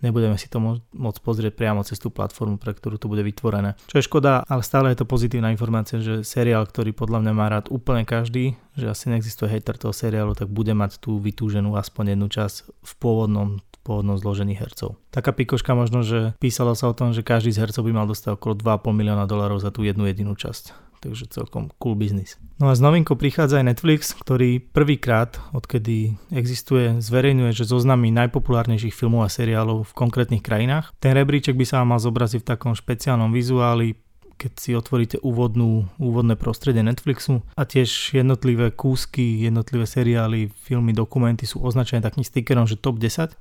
nebudeme 0.00 0.38
si 0.38 0.46
to 0.46 0.58
môcť 0.92 1.20
pozrieť 1.22 1.52
priamo 1.54 1.82
cez 1.82 1.98
tú 1.98 2.10
platformu, 2.12 2.58
pre 2.58 2.74
ktorú 2.74 2.98
to 2.98 3.10
bude 3.10 3.22
vytvorené. 3.22 3.74
Čo 3.90 3.98
je 3.98 4.06
škoda, 4.06 4.46
ale 4.46 4.62
stále 4.62 4.92
je 4.92 5.02
to 5.02 5.10
pozitívna 5.10 5.50
informácia, 5.50 5.98
že 6.02 6.22
seriál, 6.26 6.66
ktorý 6.66 6.94
podľa 6.94 7.24
mňa 7.24 7.32
má 7.34 7.46
rád 7.50 7.66
úplne 7.68 8.06
každý, 8.06 8.54
že 8.78 8.90
asi 8.90 9.10
neexistuje 9.10 9.50
hater 9.50 9.74
toho 9.74 9.94
seriálu, 9.94 10.38
tak 10.38 10.50
bude 10.50 10.72
mať 10.74 11.02
tú 11.02 11.18
vytúženú 11.18 11.74
aspoň 11.74 12.14
jednu 12.14 12.28
časť 12.30 12.56
v 12.82 12.92
pôvodnom 12.98 13.62
pôvodnom 13.88 14.20
zložení 14.20 14.52
hercov. 14.52 15.00
Taká 15.08 15.32
pikoška 15.32 15.72
možno, 15.72 16.04
že 16.04 16.36
písalo 16.36 16.76
sa 16.76 16.92
o 16.92 16.96
tom, 16.98 17.16
že 17.16 17.24
každý 17.24 17.56
z 17.56 17.64
hercov 17.64 17.88
by 17.88 17.92
mal 17.96 18.04
dostať 18.04 18.36
okolo 18.36 18.52
2,5 18.60 18.92
milióna 18.92 19.24
dolarov 19.24 19.64
za 19.64 19.72
tú 19.72 19.80
jednu 19.80 20.04
jedinú 20.04 20.36
časť 20.36 20.87
takže 20.98 21.30
celkom 21.30 21.70
cool 21.78 21.94
biznis. 21.94 22.36
No 22.58 22.70
a 22.70 22.74
s 22.74 22.82
novinkou 22.82 23.14
prichádza 23.14 23.62
aj 23.62 23.74
Netflix, 23.74 24.12
ktorý 24.14 24.58
prvýkrát, 24.58 25.38
odkedy 25.54 26.18
existuje, 26.34 26.98
zverejňuje, 26.98 27.54
že 27.54 27.70
zoznamy 27.70 28.10
najpopulárnejších 28.10 28.94
filmov 28.94 29.26
a 29.26 29.30
seriálov 29.30 29.86
v 29.88 29.96
konkrétnych 29.96 30.42
krajinách. 30.42 30.90
Ten 30.98 31.14
rebríček 31.14 31.54
by 31.54 31.66
sa 31.66 31.86
mal 31.86 32.02
zobraziť 32.02 32.42
v 32.42 32.50
takom 32.50 32.72
špeciálnom 32.74 33.30
vizuáli, 33.30 33.94
keď 34.38 34.52
si 34.54 34.70
otvoríte 34.72 35.18
úvodnú, 35.18 35.90
úvodné 35.98 36.38
prostredie 36.38 36.86
Netflixu 36.86 37.42
a 37.58 37.66
tiež 37.66 38.14
jednotlivé 38.14 38.70
kúsky, 38.70 39.42
jednotlivé 39.42 39.82
seriály, 39.82 40.54
filmy, 40.62 40.94
dokumenty 40.94 41.42
sú 41.42 41.58
označené 41.58 41.98
takým 41.98 42.22
stickerom, 42.22 42.70
že 42.70 42.78
top 42.78 43.02
10 43.02 43.34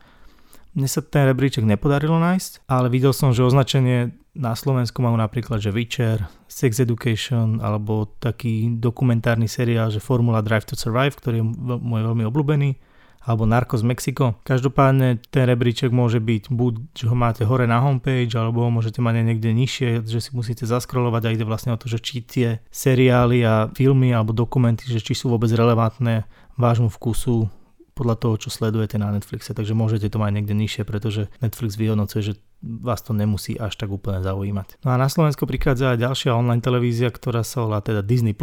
mne 0.78 0.86
sa 0.86 1.02
ten 1.02 1.26
rebríček 1.26 1.66
nepodarilo 1.66 2.22
nájsť, 2.22 2.70
ale 2.70 2.94
videl 2.94 3.10
som, 3.10 3.34
že 3.34 3.42
označenie 3.42 4.14
na 4.38 4.54
Slovensku 4.54 5.02
majú 5.02 5.18
napríklad, 5.18 5.58
že 5.58 5.74
Witcher, 5.74 6.30
Sex 6.46 6.78
Education 6.78 7.58
alebo 7.58 8.14
taký 8.22 8.70
dokumentárny 8.78 9.50
seriál, 9.50 9.90
že 9.90 9.98
Formula 9.98 10.46
Drive 10.46 10.70
to 10.70 10.78
Survive, 10.78 11.18
ktorý 11.18 11.42
je 11.42 11.46
môj 11.82 12.02
veľmi 12.06 12.24
obľúbený 12.30 12.78
alebo 13.28 13.44
Narcos 13.44 13.84
Mexico. 13.84 14.40
Každopádne 14.48 15.20
ten 15.28 15.44
rebríček 15.52 15.92
môže 15.92 16.24
byť 16.24 16.48
buď, 16.48 16.74
že 16.96 17.06
ho 17.12 17.16
máte 17.18 17.44
hore 17.44 17.68
na 17.68 17.84
homepage, 17.84 18.32
alebo 18.40 18.64
ho 18.64 18.72
môžete 18.72 19.04
mať 19.04 19.20
niekde 19.20 19.52
nižšie, 19.52 20.08
že 20.08 20.24
si 20.24 20.32
musíte 20.32 20.64
zaskrolovať 20.64 21.28
a 21.28 21.34
ide 21.36 21.44
vlastne 21.44 21.76
o 21.76 21.82
to, 21.82 21.92
že 21.92 22.00
či 22.00 22.24
tie 22.24 22.64
seriály 22.72 23.44
a 23.44 23.68
filmy 23.76 24.16
alebo 24.16 24.32
dokumenty, 24.32 24.88
že 24.88 25.04
či 25.04 25.12
sú 25.12 25.28
vôbec 25.28 25.52
relevantné 25.52 26.24
vášmu 26.56 26.88
vkusu 26.88 27.52
podľa 27.98 28.16
toho, 28.22 28.38
čo 28.38 28.54
sledujete 28.54 29.02
na 29.02 29.10
Netflixe, 29.10 29.58
takže 29.58 29.74
môžete 29.74 30.14
to 30.14 30.22
mať 30.22 30.32
niekde 30.38 30.54
nižšie, 30.54 30.86
pretože 30.86 31.34
Netflix 31.42 31.74
vyhodnocuje, 31.74 32.22
že 32.22 32.34
vás 32.62 33.02
to 33.02 33.18
nemusí 33.18 33.58
až 33.58 33.74
tak 33.74 33.90
úplne 33.90 34.22
zaujímať. 34.22 34.86
No 34.86 34.94
a 34.94 35.02
na 35.02 35.10
Slovensku 35.10 35.50
prichádza 35.50 35.98
aj 35.98 36.06
ďalšia 36.06 36.38
online 36.38 36.62
televízia, 36.62 37.10
ktorá 37.10 37.42
sa 37.42 37.66
volá 37.66 37.82
teda 37.82 38.06
Disney+. 38.06 38.38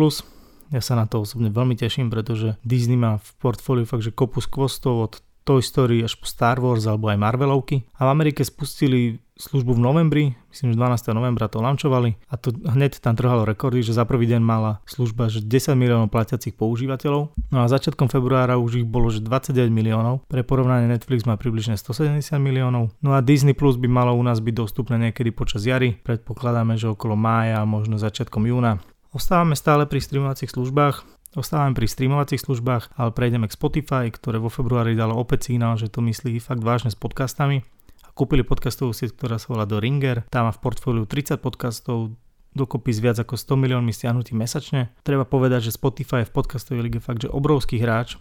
Ja 0.75 0.83
sa 0.83 0.99
na 0.99 1.07
to 1.07 1.23
osobne 1.23 1.55
veľmi 1.55 1.79
teším, 1.79 2.11
pretože 2.11 2.59
Disney 2.67 2.99
má 2.99 3.23
v 3.23 3.31
portfóliu 3.39 3.87
fakt, 3.87 4.03
že 4.03 4.11
kopu 4.11 4.43
skvostov 4.43 4.95
od 4.99 5.13
Toy 5.45 5.61
Story 5.61 6.01
až 6.01 6.17
po 6.17 6.25
Star 6.25 6.57
Wars 6.57 6.89
alebo 6.89 7.13
aj 7.13 7.21
Marvelovky. 7.21 7.85
A 8.01 8.09
v 8.09 8.13
Amerike 8.17 8.41
spustili 8.43 9.21
službu 9.35 9.75
v 9.75 9.83
novembri, 9.83 10.25
myslím, 10.55 10.75
že 10.75 10.79
12. 10.79 11.11
novembra 11.11 11.51
to 11.51 11.59
launchovali 11.59 12.15
a 12.31 12.39
to 12.39 12.55
hneď 12.55 13.03
tam 13.03 13.19
trhalo 13.19 13.43
rekordy, 13.43 13.83
že 13.83 13.91
za 13.91 14.07
prvý 14.07 14.31
deň 14.31 14.39
mala 14.39 14.79
služba 14.87 15.27
že 15.27 15.43
10 15.43 15.75
miliónov 15.75 16.15
platiacich 16.15 16.55
používateľov. 16.55 17.35
No 17.51 17.59
a 17.59 17.67
začiatkom 17.67 18.07
februára 18.07 18.63
už 18.63 18.83
ich 18.83 18.87
bolo 18.87 19.11
že 19.11 19.19
29 19.19 19.75
miliónov. 19.75 20.23
Pre 20.31 20.47
porovnanie 20.47 20.87
Netflix 20.87 21.27
má 21.27 21.35
približne 21.35 21.75
170 21.75 22.23
miliónov. 22.39 22.95
No 23.03 23.19
a 23.19 23.27
Disney 23.27 23.59
Plus 23.59 23.75
by 23.75 23.91
malo 23.91 24.15
u 24.15 24.23
nás 24.23 24.39
byť 24.39 24.55
dostupné 24.55 25.11
niekedy 25.11 25.35
počas 25.35 25.67
jary. 25.67 25.99
Predpokladáme, 25.99 26.79
že 26.79 26.95
okolo 26.95 27.19
mája, 27.19 27.67
možno 27.67 27.99
začiatkom 27.99 28.47
júna. 28.47 28.79
Ostávame 29.11 29.59
stále 29.59 29.91
pri 29.91 29.99
streamovacích 29.99 30.51
službách. 30.51 31.03
Ostávame 31.35 31.75
pri 31.75 31.91
streamovacích 31.91 32.39
službách, 32.39 32.95
ale 32.95 33.11
prejdeme 33.11 33.51
k 33.51 33.59
Spotify, 33.59 34.07
ktoré 34.07 34.39
vo 34.39 34.47
februári 34.47 34.95
dalo 34.95 35.19
opäť 35.19 35.51
signál, 35.51 35.75
že 35.75 35.91
to 35.91 35.99
myslí 35.99 36.39
fakt 36.39 36.63
vážne 36.63 36.95
s 36.95 36.99
podcastami. 36.99 37.67
Kúpili 38.15 38.47
podcastovú 38.47 38.95
sieť, 38.95 39.19
ktorá 39.19 39.43
sa 39.43 39.51
volá 39.51 39.67
do 39.67 39.83
Ringer. 39.83 40.23
Tá 40.31 40.47
má 40.47 40.55
v 40.55 40.63
portfóliu 40.63 41.03
30 41.03 41.35
podcastov, 41.43 42.15
dokopy 42.55 42.95
s 42.95 43.03
viac 43.03 43.19
ako 43.19 43.35
100 43.35 43.59
miliónmi 43.59 43.91
stiahnutí 43.91 44.39
mesačne. 44.39 44.95
Treba 45.03 45.27
povedať, 45.27 45.67
že 45.67 45.75
Spotify 45.75 46.23
je 46.23 46.31
v 46.31 46.35
podcastovej 46.39 46.87
lige 46.87 47.03
fakt, 47.03 47.27
že 47.27 47.35
obrovský 47.35 47.83
hráč 47.83 48.15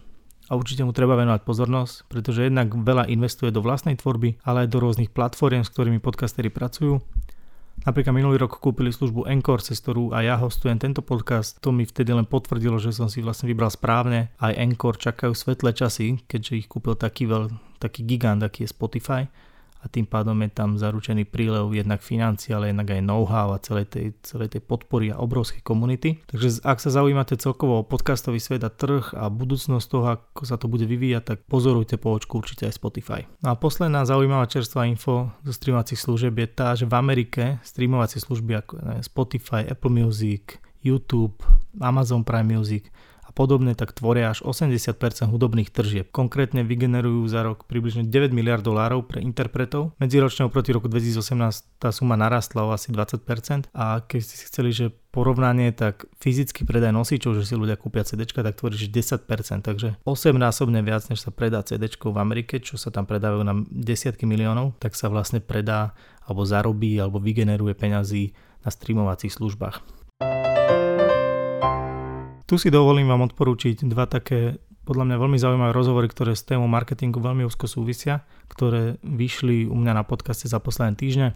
a 0.50 0.58
určite 0.58 0.82
mu 0.82 0.90
treba 0.90 1.14
venovať 1.14 1.46
pozornosť, 1.46 2.10
pretože 2.10 2.42
jednak 2.42 2.74
veľa 2.74 3.06
investuje 3.06 3.54
do 3.54 3.62
vlastnej 3.62 3.94
tvorby, 3.94 4.42
ale 4.42 4.66
aj 4.66 4.74
do 4.74 4.82
rôznych 4.82 5.14
platform, 5.14 5.62
s 5.62 5.70
ktorými 5.70 6.02
podcastery 6.02 6.50
pracujú 6.50 6.98
Napríklad 7.86 8.14
minulý 8.14 8.38
rok 8.38 8.58
kúpili 8.58 8.90
službu 8.90 9.30
Encore, 9.30 9.62
cez 9.62 9.82
ktorú 9.82 10.14
aj 10.14 10.24
ja 10.26 10.38
hostujem 10.38 10.78
tento 10.78 11.02
podcast. 11.02 11.58
To 11.58 11.74
mi 11.74 11.82
vtedy 11.82 12.14
len 12.14 12.22
potvrdilo, 12.22 12.78
že 12.78 12.94
som 12.94 13.10
si 13.10 13.18
vlastne 13.18 13.50
vybral 13.50 13.70
správne. 13.70 14.30
Aj 14.38 14.54
Encore 14.54 14.94
čakajú 14.94 15.34
svetlé 15.34 15.74
časy, 15.74 16.22
keďže 16.26 16.64
ich 16.64 16.70
kúpil 16.70 16.94
taký, 16.94 17.26
veľ, 17.26 17.50
taký 17.82 18.06
gigant, 18.06 18.42
aký 18.42 18.66
je 18.66 18.74
Spotify 18.74 19.26
a 19.84 19.86
tým 19.92 20.08
pádom 20.08 20.40
je 20.40 20.48
tam 20.48 20.80
zaručený 20.80 21.28
prílev 21.28 21.68
jednak 21.76 22.00
financií, 22.00 22.56
ale 22.56 22.72
jednak 22.72 22.88
aj 22.88 23.04
know-how 23.04 23.52
a 23.52 23.60
celej 23.60 23.92
tej, 23.92 24.06
celej 24.24 24.56
tej 24.56 24.64
podpory 24.64 25.12
a 25.12 25.20
obrovskej 25.20 25.60
komunity. 25.60 26.24
Takže 26.24 26.64
ak 26.64 26.80
sa 26.80 26.88
zaujímate 26.88 27.36
celkovo 27.36 27.84
o 27.84 27.86
podcastový 27.86 28.40
svet 28.40 28.64
a 28.64 28.72
trh 28.72 29.12
a 29.12 29.28
budúcnosť 29.28 29.86
toho, 29.86 30.06
ako 30.16 30.42
sa 30.48 30.56
to 30.56 30.72
bude 30.72 30.88
vyvíjať, 30.88 31.22
tak 31.22 31.38
pozorujte 31.44 32.00
po 32.00 32.16
očku 32.16 32.40
určite 32.40 32.64
aj 32.64 32.80
Spotify. 32.80 33.20
No 33.44 33.52
a 33.52 33.60
posledná 33.60 34.08
zaujímavá 34.08 34.48
čerstvá 34.48 34.88
info 34.88 35.28
zo 35.44 35.52
streamovacích 35.52 36.00
služieb 36.00 36.32
je 36.40 36.48
tá, 36.48 36.72
že 36.72 36.88
v 36.88 36.96
Amerike 36.96 37.60
streamovacie 37.60 38.24
služby 38.24 38.52
ako 38.64 38.72
Spotify, 39.04 39.68
Apple 39.68 39.92
Music, 39.92 40.56
YouTube, 40.80 41.36
Amazon 41.76 42.24
Prime 42.24 42.48
Music 42.56 42.88
podobne, 43.34 43.74
tak 43.74 43.92
tvoria 43.92 44.30
až 44.30 44.46
80% 44.46 44.94
hudobných 45.28 45.74
tržieb. 45.74 46.08
Konkrétne 46.14 46.62
vygenerujú 46.62 47.26
za 47.26 47.42
rok 47.42 47.66
približne 47.66 48.06
9 48.06 48.30
miliard 48.30 48.62
dolárov 48.62 49.04
pre 49.10 49.20
interpretov. 49.20 49.92
Medziročne 49.98 50.46
oproti 50.46 50.70
roku 50.70 50.86
2018 50.86 51.82
tá 51.82 51.90
suma 51.90 52.14
narastla 52.14 52.64
o 52.64 52.70
asi 52.70 52.94
20% 52.94 53.74
a 53.74 54.00
keď 54.06 54.20
ste 54.22 54.34
si 54.38 54.44
chceli, 54.46 54.70
že 54.70 54.94
porovnanie, 55.14 55.70
tak 55.70 56.10
fyzický 56.18 56.66
predaj 56.66 56.90
nosičov, 56.90 57.38
že 57.38 57.46
si 57.46 57.54
ľudia 57.54 57.78
kúpia 57.78 58.02
CD, 58.02 58.26
tak 58.26 58.58
tvorí 58.58 58.74
10%, 58.74 59.30
takže 59.62 59.94
8 60.02 60.34
násobne 60.34 60.82
viac, 60.82 61.06
než 61.06 61.22
sa 61.22 61.30
predá 61.30 61.62
CD 61.62 61.86
v 61.86 62.18
Amerike, 62.18 62.58
čo 62.58 62.74
sa 62.74 62.90
tam 62.90 63.06
predávajú 63.06 63.42
na 63.46 63.54
desiatky 63.70 64.26
miliónov, 64.26 64.74
tak 64.82 64.98
sa 64.98 65.06
vlastne 65.06 65.38
predá 65.38 65.94
alebo 66.26 66.42
zarobí 66.42 66.98
alebo 66.98 67.22
vygeneruje 67.22 67.78
peňazí 67.78 68.34
na 68.66 68.70
streamovacích 68.74 69.30
službách. 69.30 70.03
Tu 72.44 72.60
si 72.60 72.68
dovolím 72.68 73.08
vám 73.08 73.24
odporúčiť 73.32 73.88
dva 73.88 74.04
také 74.04 74.60
podľa 74.84 75.08
mňa 75.08 75.16
veľmi 75.16 75.38
zaujímavé 75.40 75.72
rozhovory, 75.72 76.12
ktoré 76.12 76.36
s 76.36 76.44
témou 76.44 76.68
marketingu 76.68 77.16
veľmi 77.16 77.48
úzko 77.48 77.64
súvisia, 77.64 78.20
ktoré 78.52 79.00
vyšli 79.00 79.64
u 79.64 79.72
mňa 79.72 79.96
na 79.96 80.04
podcaste 80.04 80.44
za 80.44 80.60
posledné 80.60 80.92
týždne. 81.00 81.28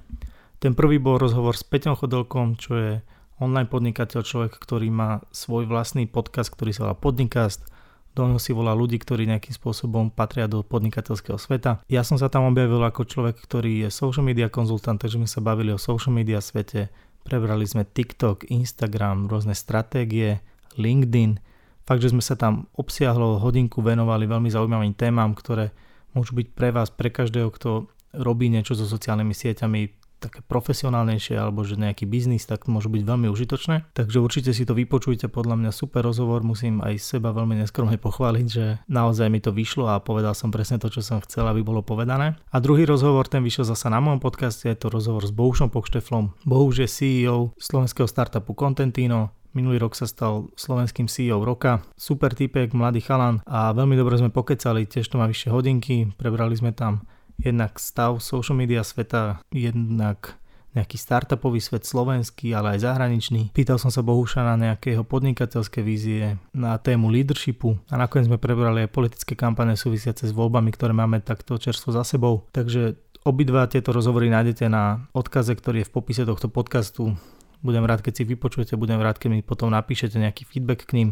Ten 0.60 0.76
prvý 0.76 1.00
bol 1.00 1.16
rozhovor 1.16 1.56
s 1.56 1.64
Peťom 1.64 1.96
Chodelkom, 1.96 2.60
čo 2.60 2.72
je 2.76 2.92
online 3.40 3.72
podnikateľ, 3.72 4.20
človek, 4.20 4.52
ktorý 4.60 4.92
má 4.92 5.24
svoj 5.32 5.64
vlastný 5.64 6.04
podcast, 6.04 6.52
ktorý 6.52 6.76
sa 6.76 6.84
volá 6.84 6.96
Podnikast. 7.00 7.64
Do 8.12 8.28
neho 8.28 8.36
si 8.36 8.52
volá 8.52 8.76
ľudí, 8.76 9.00
ktorí 9.00 9.24
nejakým 9.24 9.56
spôsobom 9.56 10.12
patria 10.12 10.44
do 10.44 10.60
podnikateľského 10.60 11.40
sveta. 11.40 11.80
Ja 11.88 12.04
som 12.04 12.20
sa 12.20 12.28
tam 12.28 12.52
objavil 12.52 12.84
ako 12.84 13.08
človek, 13.08 13.40
ktorý 13.40 13.86
je 13.86 13.88
social 13.88 14.28
media 14.28 14.52
konzultant, 14.52 15.00
takže 15.00 15.16
sme 15.16 15.30
sa 15.30 15.40
bavili 15.40 15.72
o 15.72 15.80
social 15.80 16.12
media 16.12 16.44
svete. 16.44 16.92
Prebrali 17.24 17.64
sme 17.64 17.88
TikTok, 17.88 18.50
Instagram, 18.52 19.24
rôzne 19.30 19.56
stratégie, 19.56 20.44
LinkedIn. 20.76 21.40
Fakt, 21.88 22.04
že 22.04 22.12
sme 22.12 22.20
sa 22.20 22.37
tam 22.37 22.68
obsiahlo 22.76 23.40
hodinku 23.40 23.80
venovali 23.80 24.28
veľmi 24.28 24.52
zaujímavým 24.52 24.92
témam, 24.92 25.32
ktoré 25.32 25.72
môžu 26.12 26.37
byť 26.37 26.46
pre 26.52 26.68
vás, 26.68 26.92
pre 26.92 27.08
každého, 27.08 27.48
kto 27.48 27.88
robí 28.12 28.52
niečo 28.52 28.76
so 28.76 28.84
sociálnymi 28.84 29.32
sieťami 29.32 29.80
také 30.18 30.42
profesionálnejšie 30.44 31.38
alebo 31.38 31.62
že 31.62 31.78
nejaký 31.78 32.04
biznis, 32.04 32.44
tak 32.44 32.66
môžu 32.66 32.90
byť 32.90 33.02
veľmi 33.06 33.30
užitočné. 33.30 33.94
Takže 33.94 34.18
určite 34.18 34.50
si 34.50 34.66
to 34.66 34.75
vypočujte, 34.75 35.30
podľa 35.30 35.54
mňa 35.54 35.70
super 35.70 36.02
rozhovor, 36.02 36.42
musím 36.42 36.82
aj 36.82 36.98
seba 36.98 37.30
veľmi 37.30 37.62
neskromne 37.62 37.96
pochváliť, 38.06 38.46
že 38.46 38.82
naozaj 38.90 39.30
mi 39.30 39.38
to 39.38 39.54
vyšlo 39.54 39.87
a 39.88 40.02
povedal 40.02 40.34
som 40.34 40.50
presne 40.50 40.82
to, 40.82 40.90
čo 40.90 41.00
som 41.00 41.22
chcel, 41.22 41.46
aby 41.46 41.62
bolo 41.62 41.87
povedané. 41.87 42.34
A 42.50 42.58
druhý 42.58 42.84
rozhovor, 42.84 43.30
ten 43.30 43.46
vyšiel 43.46 43.64
zasa 43.64 43.88
na 43.88 44.02
mojom 44.02 44.18
podcaste, 44.18 44.66
je 44.66 44.76
to 44.76 44.90
rozhovor 44.90 45.22
s 45.22 45.32
Bohušom 45.32 45.70
Pokšteflom. 45.70 46.34
Bohuž 46.44 46.82
je 46.82 46.88
CEO 46.90 47.54
slovenského 47.56 48.10
startupu 48.10 48.58
Contentino, 48.58 49.38
Minulý 49.56 49.80
rok 49.80 49.96
sa 49.96 50.04
stal 50.04 50.52
slovenským 50.54 51.08
CEO 51.08 51.40
roka. 51.40 51.80
Super 51.96 52.36
typek, 52.36 52.76
mladý 52.76 53.00
chalan 53.00 53.40
a 53.48 53.72
veľmi 53.72 53.96
dobre 53.96 54.20
sme 54.20 54.28
pokecali, 54.28 54.84
tiež 54.84 55.08
to 55.08 55.16
má 55.16 55.24
vyššie 55.24 55.50
hodinky, 55.50 56.12
prebrali 56.20 56.54
sme 56.54 56.76
tam 56.76 57.08
jednak 57.38 57.78
stav 57.78 58.18
social 58.18 58.58
media 58.58 58.82
sveta, 58.82 59.40
jednak 59.54 60.36
nejaký 60.76 61.00
startupový 61.00 61.58
svet 61.58 61.88
slovenský, 61.88 62.52
ale 62.52 62.76
aj 62.76 62.84
zahraničný. 62.84 63.50
Pýtal 63.56 63.80
som 63.80 63.88
sa 63.88 64.04
Bohuša 64.04 64.44
na 64.44 64.54
nejaké 64.54 64.94
jeho 64.94 65.02
podnikateľské 65.02 65.80
vízie, 65.80 66.36
na 66.52 66.76
tému 66.76 67.08
leadershipu 67.08 67.80
a 67.88 67.94
nakoniec 67.96 68.28
sme 68.28 68.38
prebrali 68.38 68.84
aj 68.84 68.94
politické 68.94 69.32
kampane 69.32 69.74
súvisiace 69.74 70.28
s 70.28 70.36
voľbami, 70.36 70.70
ktoré 70.70 70.92
máme 70.92 71.24
takto 71.24 71.56
čerstvo 71.56 71.90
za 71.90 72.04
sebou. 72.04 72.46
Takže 72.52 73.00
obidva 73.24 73.66
tieto 73.66 73.90
rozhovory 73.96 74.28
nájdete 74.28 74.68
na 74.68 75.08
odkaze, 75.16 75.56
ktorý 75.56 75.82
je 75.82 75.88
v 75.88 75.94
popise 75.94 76.22
tohto 76.28 76.52
podcastu. 76.52 77.16
Budem 77.58 77.82
rád, 77.82 78.06
keď 78.06 78.22
si 78.22 78.22
vypočujete, 78.22 78.78
budem 78.78 79.02
rád, 79.02 79.18
keď 79.18 79.28
mi 79.34 79.42
potom 79.42 79.74
napíšete 79.74 80.14
nejaký 80.14 80.46
feedback 80.46 80.86
k 80.86 80.94
ním, 80.94 81.08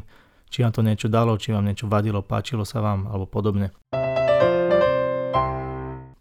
či 0.47 0.63
vám 0.63 0.71
to 0.71 0.79
niečo 0.87 1.11
dalo, 1.11 1.35
či 1.35 1.51
vám 1.51 1.67
niečo 1.67 1.91
vadilo, 1.91 2.23
páčilo 2.23 2.63
sa 2.63 2.79
vám 2.79 3.11
alebo 3.11 3.27
podobne. 3.27 3.75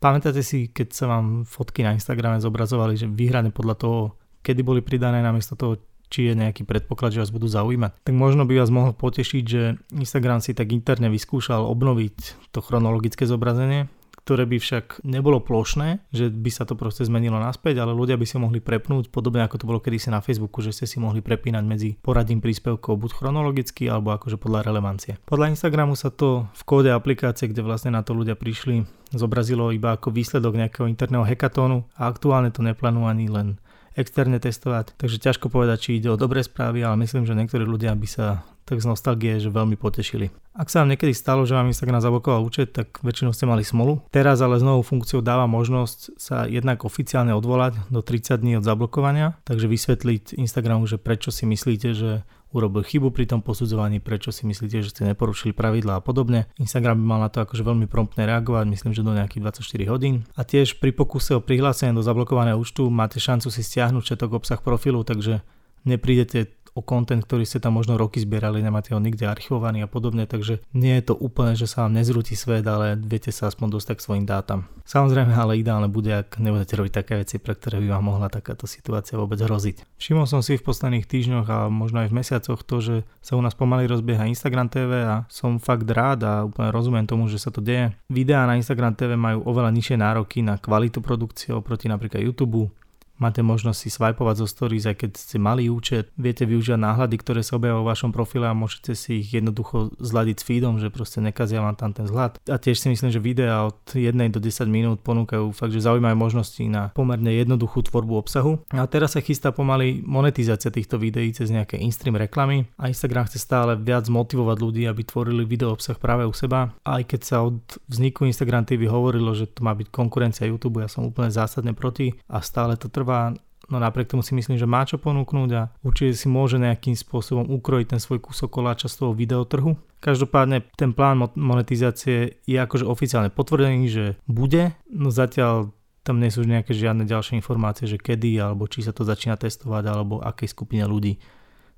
Pamätáte 0.01 0.41
si, 0.41 0.73
keď 0.73 0.87
sa 0.97 1.05
vám 1.05 1.45
fotky 1.45 1.85
na 1.85 1.93
Instagrame 1.93 2.41
zobrazovali, 2.41 2.97
že 2.97 3.05
vyhrané 3.05 3.53
podľa 3.53 3.75
toho, 3.77 3.99
kedy 4.41 4.65
boli 4.65 4.81
pridané 4.81 5.21
namiesto 5.21 5.53
toho, 5.53 5.77
či 6.09 6.29
je 6.29 6.33
nejaký 6.33 6.65
predpoklad, 6.65 7.13
že 7.13 7.21
vás 7.21 7.33
budú 7.33 7.45
zaujímať. 7.45 8.05
Tak 8.05 8.13
možno 8.17 8.49
by 8.49 8.57
vás 8.57 8.73
mohol 8.73 8.97
potešiť, 8.97 9.43
že 9.45 9.77
Instagram 9.93 10.41
si 10.41 10.57
tak 10.57 10.73
interne 10.73 11.09
vyskúšal 11.09 11.65
obnoviť 11.69 12.49
to 12.49 12.65
chronologické 12.65 13.29
zobrazenie, 13.29 13.89
ktoré 14.25 14.49
by 14.49 14.57
však 14.57 15.05
nebolo 15.05 15.37
plošné, 15.37 16.01
že 16.09 16.33
by 16.33 16.49
sa 16.49 16.65
to 16.65 16.73
proste 16.73 17.05
zmenilo 17.05 17.37
naspäť, 17.37 17.85
ale 17.85 17.93
ľudia 17.93 18.17
by 18.17 18.25
si 18.25 18.41
mohli 18.41 18.57
prepnúť, 18.57 19.13
podobne 19.13 19.45
ako 19.45 19.61
to 19.61 19.69
bolo 19.69 19.77
kedysi 19.77 20.09
na 20.09 20.17
Facebooku, 20.17 20.65
že 20.65 20.73
ste 20.73 20.89
si 20.89 20.97
mohli 20.97 21.21
prepínať 21.21 21.61
medzi 21.61 21.93
poradím 22.01 22.41
príspevkov 22.41 22.97
buď 22.97 23.11
chronologicky 23.21 23.85
alebo 23.85 24.17
akože 24.17 24.41
podľa 24.41 24.65
relevancie. 24.65 25.21
Podľa 25.29 25.53
Instagramu 25.53 25.93
sa 25.93 26.09
to 26.09 26.49
v 26.57 26.63
kóde 26.65 26.89
aplikácie, 26.89 27.53
kde 27.53 27.61
vlastne 27.61 27.93
na 27.93 28.01
to 28.01 28.17
ľudia 28.17 28.33
prišli, 28.33 28.89
zobrazilo 29.13 29.69
iba 29.69 29.93
ako 29.93 30.09
výsledok 30.09 30.57
nejakého 30.57 30.89
interného 30.89 31.21
hackathonu 31.21 31.85
a 31.93 32.09
aktuálne 32.09 32.49
to 32.49 32.65
neplánuje 32.65 33.05
ani 33.05 33.27
len 33.29 33.47
externe 33.95 34.41
testovať, 34.41 34.97
takže 34.99 35.23
ťažko 35.23 35.47
povedať, 35.47 35.77
či 35.87 35.89
ide 36.01 36.11
o 36.11 36.19
dobré 36.19 36.43
správy, 36.43 36.83
ale 36.83 36.99
myslím, 37.05 37.23
že 37.23 37.37
niektorí 37.37 37.63
ľudia 37.63 37.95
by 37.95 38.07
sa 38.09 38.43
tak 38.65 38.81
z 38.81 38.89
nostalgie, 38.89 39.37
že 39.37 39.53
veľmi 39.53 39.77
potešili. 39.77 40.33
Ak 40.57 40.73
sa 40.73 40.81
vám 40.81 40.95
niekedy 40.95 41.13
stalo, 41.13 41.45
že 41.45 41.53
vám 41.53 41.69
Instagram 41.69 42.01
zablokoval 42.01 42.41
účet, 42.41 42.73
tak 42.73 42.97
väčšinou 43.05 43.35
ste 43.35 43.45
mali 43.45 43.61
smolu. 43.61 44.01
Teraz 44.09 44.41
ale 44.41 44.57
s 44.57 44.65
novou 44.65 44.81
funkciou 44.81 45.21
dáva 45.21 45.45
možnosť 45.45 46.17
sa 46.17 46.49
jednak 46.49 46.81
oficiálne 46.81 47.35
odvolať 47.37 47.77
do 47.93 48.01
30 48.01 48.41
dní 48.41 48.53
od 48.57 48.65
zablokovania, 48.65 49.37
takže 49.45 49.69
vysvetliť 49.69 50.39
Instagramu, 50.41 50.89
že 50.89 50.97
prečo 50.97 51.29
si 51.29 51.45
myslíte, 51.45 51.93
že 51.93 52.25
urobil 52.55 52.87
chybu 52.87 53.11
pri 53.11 53.27
tom 53.27 53.43
posudzovaní, 53.43 53.99
prečo 53.99 54.31
si 54.31 54.47
myslíte, 54.47 54.79
že 54.79 54.95
ste 54.95 55.03
neporušili 55.11 55.51
pravidla 55.51 55.99
a 55.99 56.01
podobne. 56.01 56.47
Instagram 56.55 57.03
by 57.03 57.05
mal 57.05 57.19
na 57.19 57.27
to 57.27 57.43
akože 57.43 57.67
veľmi 57.67 57.91
promptne 57.91 58.23
reagovať, 58.23 58.65
myslím, 58.71 58.95
že 58.95 59.03
do 59.03 59.11
nejakých 59.11 59.43
24 59.59 59.91
hodín. 59.91 60.23
A 60.39 60.47
tiež 60.47 60.79
pri 60.79 60.95
pokuse 60.95 61.35
o 61.35 61.43
prihlásenie 61.43 61.91
do 61.91 61.99
zablokovaného 61.99 62.55
účtu 62.55 62.87
máte 62.87 63.19
šancu 63.19 63.51
si 63.51 63.59
stiahnuť 63.59 64.01
všetok 64.07 64.39
obsah 64.39 64.63
profilu, 64.63 65.03
takže 65.03 65.43
neprídete 65.83 66.55
o 66.75 66.83
kontent, 66.83 67.23
ktorý 67.23 67.47
ste 67.47 67.63
tam 67.63 67.79
možno 67.79 67.95
roky 67.95 68.19
zbierali, 68.19 68.59
nemáte 68.59 68.91
ho 68.91 68.99
nikde 68.99 69.23
archivovaný 69.23 69.87
a 69.87 69.89
podobne, 69.89 70.27
takže 70.27 70.59
nie 70.75 70.99
je 70.99 71.07
to 71.07 71.15
úplne, 71.15 71.55
že 71.55 71.71
sa 71.71 71.87
vám 71.87 71.95
nezrúti 71.95 72.35
svet, 72.35 72.67
ale 72.67 72.99
viete 72.99 73.31
sa 73.31 73.47
aspoň 73.47 73.79
dostať 73.79 73.95
k 73.95 74.05
svojim 74.05 74.25
dátam. 74.27 74.67
Samozrejme, 74.83 75.31
ale 75.31 75.57
ideálne 75.57 75.87
bude, 75.87 76.11
ak 76.11 76.37
nebudete 76.37 76.75
robiť 76.75 76.93
také 76.93 77.13
veci, 77.17 77.39
pre 77.39 77.55
ktoré 77.55 77.79
by 77.79 77.95
vám 77.95 78.05
mohla 78.05 78.27
takáto 78.27 78.67
situácia 78.67 79.15
vôbec 79.15 79.39
hroziť. 79.39 79.97
Všimol 79.97 80.27
som 80.27 80.43
si 80.43 80.59
v 80.59 80.67
posledných 80.67 81.07
týždňoch 81.07 81.47
a 81.47 81.59
možno 81.71 82.03
aj 82.03 82.11
v 82.11 82.17
mesiacoch 82.21 82.61
to, 82.61 82.83
že 82.83 82.95
sa 83.23 83.39
u 83.39 83.41
nás 83.41 83.55
pomaly 83.55 83.87
rozbieha 83.87 84.27
Instagram 84.27 84.67
TV 84.67 85.07
a 85.07 85.23
som 85.31 85.57
fakt 85.63 85.87
rád 85.87 86.27
a 86.27 86.33
úplne 86.43 86.69
rozumiem 86.75 87.07
tomu, 87.07 87.31
že 87.31 87.39
sa 87.39 87.49
to 87.49 87.63
deje. 87.63 87.95
Videá 88.11 88.43
na 88.45 88.59
Instagram 88.59 88.93
TV 88.93 89.15
majú 89.15 89.47
oveľa 89.47 89.71
nižšie 89.71 89.97
nároky 89.97 90.43
na 90.43 90.59
kvalitu 90.59 90.99
produkcie 90.99 91.55
oproti 91.55 91.87
napríklad 91.87 92.21
YouTube 92.21 92.69
Máte 93.15 93.39
možnosť 93.39 93.79
si 93.79 93.89
swipovať 93.91 94.43
zo 94.43 94.47
stories, 94.47 94.83
aj 94.91 94.95
keď 94.99 95.11
ste 95.15 95.37
mali 95.39 95.71
účet. 95.71 96.11
Viete 96.19 96.43
využívať 96.43 96.79
náhľady, 96.83 97.15
ktoré 97.15 97.41
sa 97.47 97.55
objavia 97.55 97.79
vo 97.79 97.87
vašom 97.87 98.11
profile 98.11 98.51
a 98.51 98.57
môžete 98.57 98.91
si 98.91 99.23
ich 99.23 99.31
jednoducho 99.31 99.95
zladiť 100.03 100.35
s 100.35 100.43
feedom, 100.43 100.75
že 100.83 100.91
proste 100.91 101.23
nekazia 101.23 101.63
vám 101.63 101.79
tam 101.79 101.95
ten 101.95 102.05
zhľad. 102.11 102.43
A 102.51 102.59
tiež 102.59 102.75
si 102.75 102.91
myslím, 102.91 103.15
že 103.15 103.23
videá 103.23 103.71
od 103.71 103.79
1 103.95 104.11
do 104.35 104.43
10 104.43 104.67
minút 104.67 104.99
ponúkajú 104.99 105.55
fakt, 105.55 105.71
že 105.71 105.87
zaujímavé 105.87 106.11
možnosti 106.11 106.59
na 106.67 106.91
pomerne 106.91 107.31
jednoduchú 107.31 107.87
tvorbu 107.87 108.19
obsahu. 108.19 108.59
A 108.75 108.83
teraz 108.91 109.15
sa 109.15 109.23
chystá 109.23 109.55
pomaly 109.55 110.03
monetizácia 110.03 110.67
týchto 110.67 110.99
videí 110.99 111.31
cez 111.31 111.47
nejaké 111.47 111.79
in-stream 111.79 112.19
reklamy 112.19 112.67
a 112.75 112.91
Instagram 112.91 113.31
chce 113.31 113.39
stále 113.39 113.79
viac 113.79 114.11
motivovať 114.11 114.57
ľudí, 114.59 114.83
aby 114.91 115.07
tvorili 115.07 115.47
video 115.47 115.71
obsah 115.71 115.95
práve 115.95 116.27
u 116.27 116.35
seba. 116.35 116.75
Aj 116.83 116.99
keď 116.99 117.21
sa 117.23 117.37
od 117.47 117.63
vzniku 117.87 118.27
Instagram 118.27 118.67
TV 118.67 118.91
hovorilo, 118.91 119.31
že 119.31 119.47
to 119.47 119.63
má 119.63 119.71
byť 119.71 119.87
konkurencia 119.87 120.49
YouTube, 120.51 120.83
ja 120.83 120.91
som 120.91 121.07
úplne 121.07 121.31
zásadne 121.31 121.71
proti 121.71 122.11
a 122.27 122.43
stále 122.43 122.75
to 122.75 122.91
trvá 122.91 123.04
trvá, 123.05 123.37
no 123.69 123.77
napriek 123.77 124.09
tomu 124.09 124.25
si 124.25 124.33
myslím, 124.33 124.57
že 124.57 124.65
má 124.65 124.81
čo 124.81 124.97
ponúknuť 124.97 125.49
a 125.53 125.69
určite 125.85 126.17
si 126.17 126.25
môže 126.25 126.57
nejakým 126.57 126.97
spôsobom 126.97 127.45
ukrojiť 127.53 127.93
ten 127.93 128.01
svoj 128.01 128.17
kúsok 128.17 128.49
koláča 128.49 128.89
z 128.89 129.05
toho 129.05 129.13
videotrhu. 129.13 129.77
Každopádne 130.01 130.65
ten 130.73 130.97
plán 130.97 131.21
monetizácie 131.37 132.41
je 132.49 132.57
akože 132.57 132.89
oficiálne 132.89 133.29
potvrdený, 133.29 133.85
že 133.85 134.05
bude, 134.25 134.73
no 134.89 135.13
zatiaľ 135.13 135.69
tam 136.05 136.21
nie 136.21 136.29
sú 136.29 136.45
nejaké 136.45 136.73
žiadne 136.73 137.05
ďalšie 137.05 137.37
informácie, 137.41 137.89
že 137.89 137.97
kedy, 137.97 138.37
alebo 138.37 138.69
či 138.69 138.85
sa 138.85 138.93
to 138.93 139.01
začína 139.01 139.37
testovať, 139.41 139.83
alebo 139.89 140.21
akej 140.21 140.53
skupine 140.53 140.85
ľudí. 140.85 141.17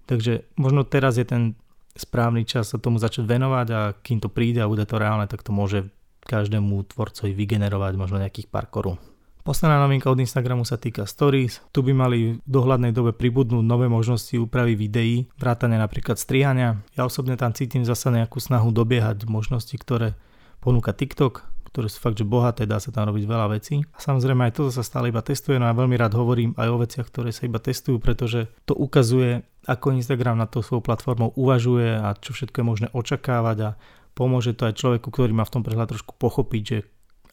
Takže 0.08 0.48
možno 0.60 0.84
teraz 0.84 1.16
je 1.16 1.24
ten 1.28 1.56
správny 1.96 2.44
čas 2.44 2.72
sa 2.72 2.78
tomu 2.80 3.00
začať 3.00 3.24
venovať 3.24 3.68
a 3.72 3.80
kým 3.96 4.20
to 4.20 4.28
príde 4.28 4.60
a 4.60 4.68
bude 4.68 4.84
to 4.84 5.00
reálne, 5.00 5.28
tak 5.32 5.48
to 5.48 5.56
môže 5.56 5.88
každému 6.28 6.92
tvorcovi 6.92 7.32
vygenerovať 7.32 7.94
možno 7.96 8.20
nejakých 8.20 8.52
pár 8.52 8.68
korún. 8.68 9.00
Posledná 9.48 9.80
novinka 9.80 10.12
od 10.12 10.20
Instagramu 10.20 10.68
sa 10.68 10.76
týka 10.76 11.08
Stories. 11.08 11.64
Tu 11.72 11.80
by 11.80 11.96
mali 11.96 12.36
v 12.36 12.44
dohľadnej 12.44 12.92
dobe 12.92 13.16
pribudnúť 13.16 13.64
nové 13.64 13.88
možnosti 13.88 14.36
úpravy 14.36 14.76
videí, 14.76 15.24
vrátane 15.40 15.80
napríklad 15.80 16.20
strihania. 16.20 16.84
Ja 17.00 17.08
osobne 17.08 17.40
tam 17.40 17.56
cítim 17.56 17.88
zasa 17.88 18.12
nejakú 18.12 18.44
snahu 18.44 18.76
dobiehať 18.76 19.24
možnosti, 19.24 19.72
ktoré 19.72 20.20
ponúka 20.60 20.92
TikTok, 20.92 21.48
ktoré 21.72 21.88
sú 21.88 22.04
fakt, 22.04 22.20
že 22.20 22.28
bohaté, 22.28 22.68
dá 22.68 22.84
sa 22.84 22.92
tam 22.92 23.08
robiť 23.08 23.24
veľa 23.24 23.48
vecí. 23.56 23.88
A 23.96 24.04
samozrejme 24.04 24.52
aj 24.52 24.60
toto 24.60 24.68
sa 24.68 24.84
stále 24.84 25.16
iba 25.16 25.24
testuje, 25.24 25.56
no 25.56 25.72
ja 25.72 25.80
veľmi 25.80 25.96
rád 25.96 26.20
hovorím 26.20 26.52
aj 26.60 26.68
o 26.68 26.78
veciach, 26.84 27.08
ktoré 27.08 27.32
sa 27.32 27.48
iba 27.48 27.64
testujú, 27.64 28.04
pretože 28.04 28.52
to 28.68 28.76
ukazuje, 28.76 29.48
ako 29.64 29.96
Instagram 29.96 30.44
na 30.44 30.52
to 30.52 30.60
svojou 30.60 30.84
platformou 30.84 31.32
uvažuje 31.40 31.96
a 31.96 32.20
čo 32.20 32.36
všetko 32.36 32.60
je 32.60 32.66
možné 32.68 32.88
očakávať 32.92 33.58
a 33.64 33.70
pomôže 34.12 34.52
to 34.60 34.68
aj 34.68 34.76
človeku, 34.76 35.08
ktorý 35.08 35.32
má 35.32 35.48
v 35.48 35.54
tom 35.56 35.64
prehľad 35.64 35.96
trošku 35.96 36.20
pochopiť, 36.20 36.64
že 36.68 36.78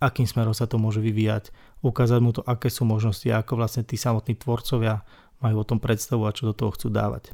akým 0.04 0.28
smerom 0.28 0.52
sa 0.52 0.68
to 0.68 0.76
môže 0.76 1.00
vyvíjať, 1.00 1.48
ukázať 1.80 2.20
mu 2.20 2.36
to, 2.36 2.44
aké 2.44 2.68
sú 2.68 2.84
možnosti 2.84 3.24
a 3.32 3.40
ako 3.40 3.56
vlastne 3.56 3.82
tí 3.82 3.96
samotní 3.96 4.36
tvorcovia 4.36 5.00
majú 5.40 5.64
o 5.64 5.68
tom 5.68 5.80
predstavu 5.80 6.28
a 6.28 6.34
čo 6.36 6.52
do 6.52 6.54
toho 6.56 6.72
chcú 6.76 6.92
dávať. 6.92 7.32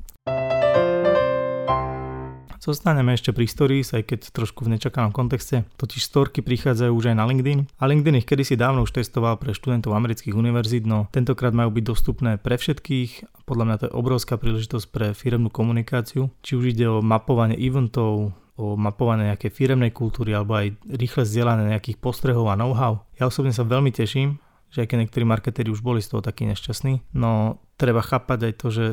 Zostaneme 2.60 3.16
ešte 3.16 3.32
pri 3.32 3.48
stories, 3.48 3.96
aj 3.96 4.04
keď 4.04 4.20
trošku 4.36 4.68
v 4.68 4.76
nečakanom 4.76 5.16
kontexte, 5.16 5.64
totiž 5.80 6.04
storky 6.04 6.44
prichádzajú 6.44 6.92
už 6.92 7.08
aj 7.08 7.16
na 7.16 7.24
LinkedIn 7.24 7.64
a 7.80 7.88
LinkedIn 7.88 8.20
ich 8.20 8.28
kedysi 8.28 8.52
dávno 8.52 8.84
už 8.84 9.00
testoval 9.00 9.40
pre 9.40 9.56
študentov 9.56 9.96
amerických 9.96 10.36
univerzít, 10.36 10.84
no 10.84 11.08
tentokrát 11.08 11.56
majú 11.56 11.72
byť 11.72 11.84
dostupné 11.88 12.36
pre 12.36 12.60
všetkých. 12.60 13.42
Podľa 13.48 13.64
mňa 13.64 13.76
to 13.80 13.84
je 13.88 13.96
obrovská 13.96 14.36
príležitosť 14.36 14.86
pre 14.92 15.16
firemnú 15.16 15.48
komunikáciu, 15.48 16.28
či 16.44 16.52
už 16.52 16.76
ide 16.76 16.84
o 16.84 17.00
mapovanie 17.00 17.56
eventov, 17.56 18.36
o 18.60 18.76
mapovanie 18.76 19.32
nejakej 19.32 19.56
firemnej 19.56 19.96
kultúry 19.96 20.36
alebo 20.36 20.60
aj 20.60 20.76
rýchle 20.84 21.24
zdieľanie 21.24 21.72
nejakých 21.72 21.96
postrehov 21.96 22.52
a 22.52 22.60
know-how. 22.60 23.00
Ja 23.16 23.32
osobne 23.32 23.56
sa 23.56 23.64
veľmi 23.64 23.88
teším, 23.88 24.36
že 24.68 24.84
aj 24.84 24.92
keď 24.92 24.98
niektorí 25.00 25.24
marketéri 25.24 25.72
už 25.72 25.80
boli 25.80 26.04
z 26.04 26.12
toho 26.12 26.20
takí 26.20 26.44
nešťastní, 26.44 27.16
no 27.16 27.58
treba 27.80 28.04
chápať 28.04 28.52
aj 28.52 28.54
to, 28.60 28.68
že 28.68 28.86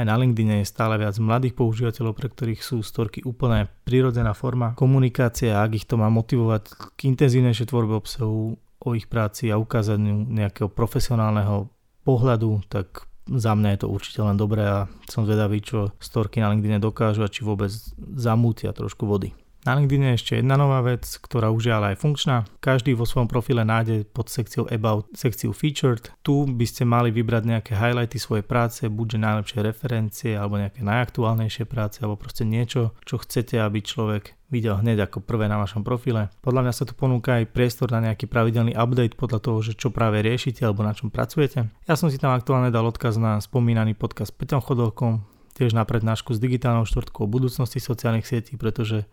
aj 0.00 0.04
na 0.06 0.16
LinkedIn 0.16 0.62
je 0.62 0.70
stále 0.70 0.96
viac 0.96 1.18
mladých 1.18 1.58
používateľov, 1.58 2.14
pre 2.14 2.30
ktorých 2.30 2.62
sú 2.62 2.80
storky 2.80 3.20
úplne 3.26 3.68
prirodzená 3.84 4.32
forma 4.32 4.72
komunikácie 4.78 5.50
a 5.50 5.66
ak 5.66 5.82
ich 5.82 5.86
to 5.86 5.98
má 5.98 6.06
motivovať 6.08 6.94
k 6.96 7.00
intenzívnejšej 7.10 7.68
tvorbe 7.68 7.98
obsahu 7.98 8.54
o 8.56 8.88
ich 8.96 9.10
práci 9.10 9.52
a 9.52 9.60
ukázaniu 9.60 10.24
nejakého 10.30 10.72
profesionálneho 10.72 11.68
pohľadu, 12.06 12.64
tak 12.70 13.09
za 13.28 13.52
mňa 13.52 13.76
je 13.76 13.80
to 13.84 13.88
určite 13.92 14.20
len 14.24 14.38
dobré 14.38 14.64
a 14.64 14.78
som 15.10 15.28
zvedavý, 15.28 15.60
čo 15.60 15.92
storky 16.00 16.40
na 16.40 16.48
LinkedIn 16.54 16.80
dokážu 16.80 17.20
a 17.20 17.32
či 17.32 17.44
vôbec 17.44 17.70
zamútia 18.16 18.72
trošku 18.72 19.04
vody. 19.04 19.36
Na 19.60 19.76
LinkedIn 19.76 20.08
je 20.08 20.16
ešte 20.16 20.32
jedna 20.40 20.56
nová 20.56 20.80
vec, 20.80 21.04
ktorá 21.20 21.52
už 21.52 21.68
je 21.68 21.72
ale 21.76 21.92
aj 21.92 22.00
funkčná. 22.00 22.48
Každý 22.64 22.96
vo 22.96 23.04
svojom 23.04 23.28
profile 23.28 23.60
nájde 23.60 24.08
pod 24.08 24.32
sekciou 24.32 24.64
About 24.64 25.12
sekciu 25.12 25.52
Featured. 25.52 26.08
Tu 26.24 26.32
by 26.48 26.64
ste 26.64 26.88
mali 26.88 27.12
vybrať 27.12 27.44
nejaké 27.44 27.72
highlighty 27.76 28.16
svojej 28.16 28.40
práce, 28.40 28.88
buďže 28.88 29.20
najlepšie 29.20 29.60
referencie 29.60 30.32
alebo 30.32 30.56
nejaké 30.56 30.80
najaktuálnejšie 30.80 31.68
práce 31.68 32.00
alebo 32.00 32.16
proste 32.16 32.48
niečo, 32.48 32.96
čo 33.04 33.20
chcete, 33.20 33.60
aby 33.60 33.84
človek 33.84 34.32
videl 34.48 34.80
hneď 34.80 35.12
ako 35.12 35.28
prvé 35.28 35.44
na 35.44 35.60
vašom 35.60 35.84
profile. 35.84 36.32
Podľa 36.40 36.64
mňa 36.64 36.72
sa 36.72 36.88
tu 36.88 36.96
ponúka 36.96 37.36
aj 37.36 37.52
priestor 37.52 37.92
na 37.92 38.00
nejaký 38.00 38.32
pravidelný 38.32 38.72
update 38.72 39.20
podľa 39.20 39.44
toho, 39.44 39.60
že 39.60 39.76
čo 39.76 39.92
práve 39.92 40.24
riešite 40.24 40.64
alebo 40.64 40.88
na 40.88 40.96
čom 40.96 41.12
pracujete. 41.12 41.68
Ja 41.84 42.00
som 42.00 42.08
si 42.08 42.16
tam 42.16 42.32
aktuálne 42.32 42.72
dal 42.72 42.88
odkaz 42.88 43.20
na 43.20 43.36
spomínaný 43.36 43.92
podcast 43.92 44.32
s 44.32 44.38
Peťom 44.40 44.64
Chodolkom, 44.64 45.20
tiež 45.54 45.76
na 45.76 45.84
prednášku 45.84 46.32
s 46.32 46.40
digitálnou 46.40 46.88
štvrtkou 46.88 47.28
o 47.28 47.30
budúcnosti 47.30 47.84
sociálnych 47.84 48.24
sietí, 48.24 48.56
pretože 48.56 49.04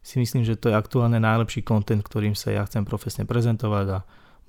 si 0.00 0.16
myslím, 0.18 0.44
že 0.44 0.56
to 0.56 0.72
je 0.72 0.78
aktuálne 0.78 1.20
najlepší 1.20 1.60
kontent, 1.64 2.00
ktorým 2.00 2.32
sa 2.32 2.50
ja 2.52 2.64
chcem 2.64 2.88
profesne 2.88 3.28
prezentovať 3.28 3.86
a 3.90 3.98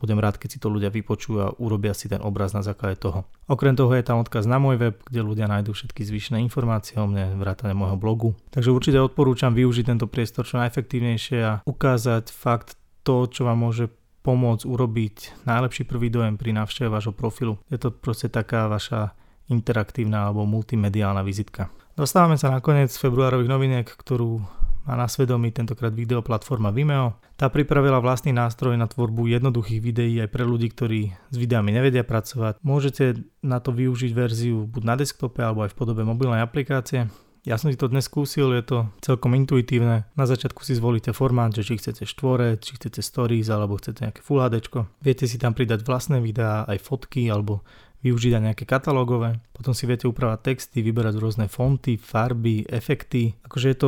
budem 0.01 0.17
rád, 0.17 0.41
keď 0.41 0.49
si 0.49 0.59
to 0.59 0.73
ľudia 0.73 0.89
vypočujú 0.89 1.37
a 1.37 1.53
urobia 1.61 1.93
si 1.93 2.09
ten 2.09 2.17
obraz 2.25 2.57
na 2.57 2.65
základe 2.65 2.97
toho. 2.97 3.29
Okrem 3.45 3.77
toho 3.77 3.93
je 3.93 4.01
tam 4.01 4.17
odkaz 4.17 4.49
na 4.49 4.57
môj 4.57 4.81
web, 4.81 4.97
kde 5.05 5.21
ľudia 5.21 5.45
nájdú 5.45 5.77
všetky 5.77 6.01
zvyšné 6.01 6.41
informácie 6.41 6.97
o 6.97 7.05
mne, 7.05 7.37
vrátane 7.37 7.77
môjho 7.77 8.01
blogu. 8.01 8.33
Takže 8.49 8.73
určite 8.73 8.97
odporúčam 8.97 9.53
využiť 9.53 9.85
tento 9.93 10.09
priestor 10.09 10.49
čo 10.49 10.57
najefektívnejšie 10.57 11.39
a 11.45 11.61
ukázať 11.69 12.33
fakt 12.33 12.81
to, 13.05 13.29
čo 13.29 13.45
vám 13.45 13.61
môže 13.61 13.93
pomôcť 14.25 14.65
urobiť 14.65 15.45
najlepší 15.45 15.85
prvý 15.85 16.09
dojem 16.09 16.37
pri 16.37 16.53
návšteve 16.57 16.89
vášho 16.89 17.13
profilu. 17.13 17.61
Je 17.69 17.77
to 17.77 17.93
proste 17.93 18.33
taká 18.33 18.65
vaša 18.69 19.13
interaktívna 19.49 20.29
alebo 20.29 20.45
multimediálna 20.45 21.21
vizitka. 21.25 21.69
Dostávame 21.97 22.39
sa 22.39 22.53
na 22.53 22.63
koniec 22.63 22.93
februárových 22.95 23.51
noviniek, 23.51 23.85
ktorú 23.85 24.39
má 24.85 24.93
na 24.97 25.05
svedomí 25.05 25.53
tentokrát 25.53 25.93
videoplatforma 25.93 26.73
Vimeo. 26.73 27.17
Tá 27.37 27.49
pripravila 27.49 28.01
vlastný 28.01 28.33
nástroj 28.33 28.77
na 28.77 28.85
tvorbu 28.85 29.29
jednoduchých 29.29 29.81
videí 29.81 30.15
aj 30.21 30.29
pre 30.29 30.45
ľudí, 30.45 30.69
ktorí 30.69 31.13
s 31.29 31.35
videami 31.37 31.73
nevedia 31.73 32.05
pracovať. 32.05 32.61
Môžete 32.61 33.21
na 33.41 33.57
to 33.61 33.73
využiť 33.73 34.11
verziu 34.13 34.65
buď 34.65 34.83
na 34.85 34.95
desktope 34.97 35.41
alebo 35.41 35.65
aj 35.65 35.73
v 35.73 35.77
podobe 35.77 36.01
mobilnej 36.05 36.41
aplikácie. 36.41 37.09
Ja 37.41 37.57
som 37.57 37.73
si 37.73 37.77
to 37.77 37.89
dnes 37.89 38.05
skúsil, 38.05 38.53
je 38.53 38.61
to 38.61 38.77
celkom 39.01 39.33
intuitívne. 39.33 40.05
Na 40.13 40.25
začiatku 40.29 40.61
si 40.61 40.77
zvolíte 40.77 41.09
formát, 41.09 41.49
že 41.49 41.65
či 41.65 41.81
chcete 41.81 42.05
štvore, 42.05 42.61
či 42.61 42.77
chcete 42.77 43.01
stories 43.01 43.49
alebo 43.49 43.81
chcete 43.81 44.05
nejaké 44.05 44.21
Full 44.21 44.45
HD. 44.45 44.61
Viete 45.01 45.25
si 45.25 45.41
tam 45.41 45.57
pridať 45.57 45.81
vlastné 45.81 46.21
videá, 46.21 46.69
aj 46.69 46.77
fotky 46.85 47.33
alebo 47.33 47.65
využiť 48.05 48.37
aj 48.37 48.43
nejaké 48.45 48.65
katalógové. 48.69 49.41
Potom 49.57 49.73
si 49.73 49.89
viete 49.89 50.05
upravať 50.05 50.53
texty, 50.53 50.85
vyberať 50.85 51.17
rôzne 51.17 51.49
fonty, 51.49 51.97
farby, 51.97 52.61
efekty. 52.69 53.33
Akože 53.41 53.67
je 53.73 53.77
to 53.77 53.87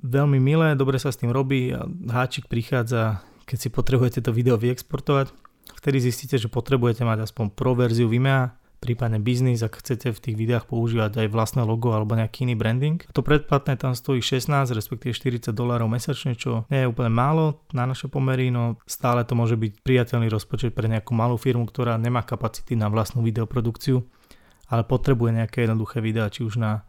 veľmi 0.00 0.40
milé, 0.40 0.74
dobre 0.76 0.96
sa 0.96 1.12
s 1.12 1.20
tým 1.20 1.32
robí 1.32 1.72
a 1.72 1.84
háčik 1.86 2.48
prichádza, 2.48 3.24
keď 3.44 3.58
si 3.58 3.68
potrebujete 3.68 4.20
to 4.24 4.34
video 4.34 4.56
vyexportovať. 4.56 5.32
Vtedy 5.80 5.98
zistíte, 6.02 6.36
že 6.36 6.52
potrebujete 6.52 7.06
mať 7.06 7.30
aspoň 7.30 7.52
pro 7.54 7.72
verziu 7.72 8.10
Vimea, 8.10 8.60
prípadne 8.80 9.20
biznis, 9.20 9.60
ak 9.60 9.76
chcete 9.84 10.08
v 10.16 10.18
tých 10.18 10.36
videách 10.40 10.64
používať 10.64 11.20
aj 11.20 11.28
vlastné 11.28 11.62
logo 11.68 11.92
alebo 11.92 12.16
nejaký 12.16 12.48
iný 12.48 12.56
branding. 12.56 13.04
To 13.12 13.20
predplatné 13.20 13.76
tam 13.76 13.92
stojí 13.92 14.24
16, 14.24 14.72
respektíve 14.72 15.12
40 15.12 15.52
dolárov 15.52 15.86
mesačne, 15.86 16.32
čo 16.32 16.64
nie 16.72 16.82
je 16.82 16.90
úplne 16.90 17.12
málo 17.12 17.60
na 17.76 17.84
naše 17.84 18.08
pomery, 18.08 18.48
no 18.48 18.80
stále 18.88 19.22
to 19.28 19.36
môže 19.36 19.60
byť 19.60 19.84
priateľný 19.84 20.32
rozpočet 20.32 20.72
pre 20.72 20.88
nejakú 20.88 21.12
malú 21.12 21.36
firmu, 21.36 21.68
ktorá 21.68 22.00
nemá 22.00 22.24
kapacity 22.24 22.72
na 22.74 22.88
vlastnú 22.88 23.20
videoprodukciu, 23.20 24.00
ale 24.72 24.82
potrebuje 24.88 25.44
nejaké 25.44 25.68
jednoduché 25.68 26.00
videá, 26.00 26.32
či 26.32 26.48
už 26.48 26.56
na 26.56 26.88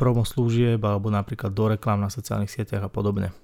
promo 0.00 0.24
služieb 0.24 0.80
alebo 0.80 1.12
napríklad 1.12 1.52
do 1.52 1.76
reklám 1.76 2.00
na 2.00 2.08
sociálnych 2.08 2.48
sieťach 2.48 2.80
a 2.80 2.88
podobne. 2.88 3.36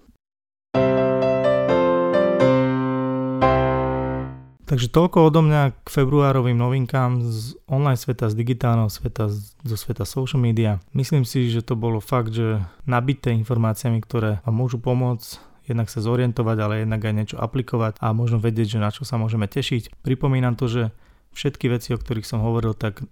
Takže 4.67 4.91
toľko 4.91 5.31
odo 5.31 5.47
mňa 5.47 5.79
k 5.85 5.89
februárovým 5.95 6.59
novinkám 6.59 7.23
z 7.23 7.55
online 7.71 8.01
sveta, 8.01 8.27
z 8.27 8.35
digitálneho 8.35 8.91
sveta, 8.91 9.31
zo 9.63 9.77
sveta 9.79 10.03
social 10.03 10.43
media. 10.43 10.83
Myslím 10.91 11.23
si, 11.23 11.47
že 11.47 11.63
to 11.63 11.79
bolo 11.79 12.03
fakt, 12.03 12.35
že 12.35 12.67
nabité 12.83 13.31
informáciami, 13.31 14.03
ktoré 14.03 14.43
vám 14.43 14.57
môžu 14.59 14.83
pomôcť 14.83 15.47
jednak 15.67 15.91
sa 15.91 15.99
zorientovať, 15.99 16.57
ale 16.63 16.75
jednak 16.87 17.03
aj 17.03 17.15
niečo 17.15 17.37
aplikovať 17.43 17.99
a 17.99 18.15
možno 18.15 18.39
vedieť, 18.39 18.79
že 18.79 18.83
na 18.83 18.95
čo 18.95 19.03
sa 19.03 19.19
môžeme 19.19 19.51
tešiť. 19.51 19.99
Pripomínam 20.01 20.55
to, 20.55 20.71
že 20.71 20.83
všetky 21.35 21.67
veci, 21.69 21.93
o 21.93 21.99
ktorých 21.99 22.27
som 22.27 22.41
hovoril, 22.41 22.73
tak 22.73 23.03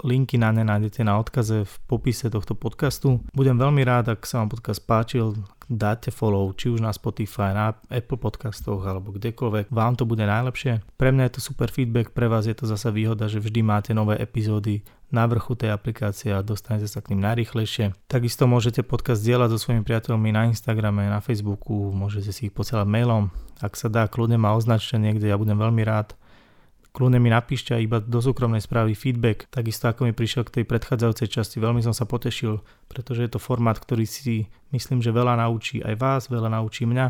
Linky 0.00 0.40
na 0.40 0.48
ne 0.52 0.64
nájdete 0.64 1.04
na 1.04 1.20
odkaze 1.20 1.68
v 1.68 1.74
popise 1.84 2.32
tohto 2.32 2.56
podcastu. 2.56 3.20
Budem 3.36 3.60
veľmi 3.60 3.84
rád, 3.84 4.16
ak 4.16 4.24
sa 4.24 4.40
vám 4.40 4.56
podcast 4.56 4.80
páčil, 4.88 5.36
dáte 5.68 6.08
follow, 6.08 6.48
či 6.56 6.72
už 6.72 6.80
na 6.80 6.90
Spotify, 6.90 7.52
na 7.52 7.76
Apple 7.92 8.16
podcastoch 8.16 8.80
alebo 8.80 9.12
kdekoľvek. 9.12 9.68
Vám 9.68 10.00
to 10.00 10.08
bude 10.08 10.24
najlepšie. 10.24 10.80
Pre 10.96 11.10
mňa 11.12 11.28
je 11.28 11.34
to 11.36 11.40
super 11.52 11.68
feedback, 11.68 12.16
pre 12.16 12.26
vás 12.26 12.48
je 12.48 12.56
to 12.56 12.64
zasa 12.64 12.88
výhoda, 12.88 13.28
že 13.28 13.44
vždy 13.44 13.60
máte 13.60 13.92
nové 13.92 14.16
epizódy 14.16 14.80
na 15.10 15.26
vrchu 15.26 15.58
tej 15.58 15.74
aplikácie 15.74 16.30
a 16.30 16.40
dostanete 16.40 16.86
sa 16.86 17.02
k 17.02 17.12
ním 17.12 17.26
najrychlejšie. 17.26 17.92
Takisto 18.06 18.46
môžete 18.46 18.86
podcast 18.86 19.20
dielať 19.20 19.58
so 19.58 19.68
svojimi 19.68 19.82
priateľmi 19.82 20.30
na 20.30 20.48
Instagrame, 20.48 21.10
na 21.10 21.18
Facebooku, 21.18 21.90
môžete 21.90 22.30
si 22.30 22.40
ich 22.48 22.54
posielať 22.54 22.86
mailom. 22.86 23.28
Ak 23.58 23.74
sa 23.76 23.90
dá, 23.90 24.06
kľudne 24.06 24.38
ma 24.38 24.54
označte 24.54 24.96
niekde, 24.96 25.28
ja 25.28 25.36
budem 25.36 25.58
veľmi 25.58 25.82
rád 25.82 26.14
kľudne 26.90 27.22
mi 27.22 27.30
napíšte 27.30 27.74
iba 27.78 28.02
do 28.02 28.18
súkromnej 28.18 28.62
správy 28.62 28.98
feedback, 28.98 29.46
takisto 29.50 29.86
ako 29.86 30.10
mi 30.10 30.12
prišiel 30.12 30.42
k 30.46 30.60
tej 30.60 30.64
predchádzajúcej 30.66 31.28
časti, 31.30 31.56
veľmi 31.62 31.82
som 31.82 31.94
sa 31.94 32.06
potešil, 32.06 32.60
pretože 32.90 33.26
je 33.26 33.30
to 33.30 33.42
formát, 33.42 33.78
ktorý 33.78 34.04
si 34.04 34.50
myslím, 34.74 34.98
že 34.98 35.14
veľa 35.14 35.38
naučí 35.38 35.82
aj 35.82 35.94
vás, 35.98 36.22
veľa 36.26 36.50
naučí 36.50 36.86
mňa 36.86 37.06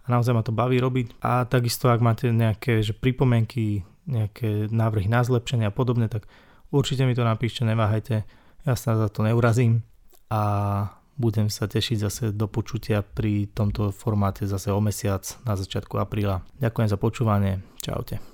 a 0.00 0.06
naozaj 0.08 0.32
ma 0.32 0.42
to 0.44 0.56
baví 0.56 0.80
robiť. 0.80 1.20
A 1.20 1.44
takisto 1.44 1.92
ak 1.92 2.00
máte 2.00 2.32
nejaké 2.32 2.80
že 2.80 2.96
pripomienky, 2.96 3.84
nejaké 4.08 4.72
návrhy 4.72 5.06
na 5.06 5.20
zlepšenie 5.20 5.68
a 5.68 5.74
podobne, 5.74 6.08
tak 6.08 6.24
určite 6.72 7.04
mi 7.04 7.12
to 7.12 7.22
napíšte, 7.22 7.62
neváhajte, 7.68 8.24
ja 8.64 8.74
sa 8.76 8.96
za 8.96 9.08
to 9.12 9.24
neurazím 9.24 9.84
a 10.32 10.42
budem 11.20 11.52
sa 11.52 11.68
tešiť 11.68 11.96
zase 12.00 12.24
do 12.32 12.48
počutia 12.48 13.04
pri 13.04 13.52
tomto 13.52 13.92
formáte 13.92 14.48
zase 14.48 14.72
o 14.72 14.80
mesiac 14.80 15.20
na 15.44 15.52
začiatku 15.52 16.00
apríla. 16.00 16.40
Ďakujem 16.64 16.88
za 16.88 16.96
počúvanie, 16.96 17.60
čaute. 17.84 18.29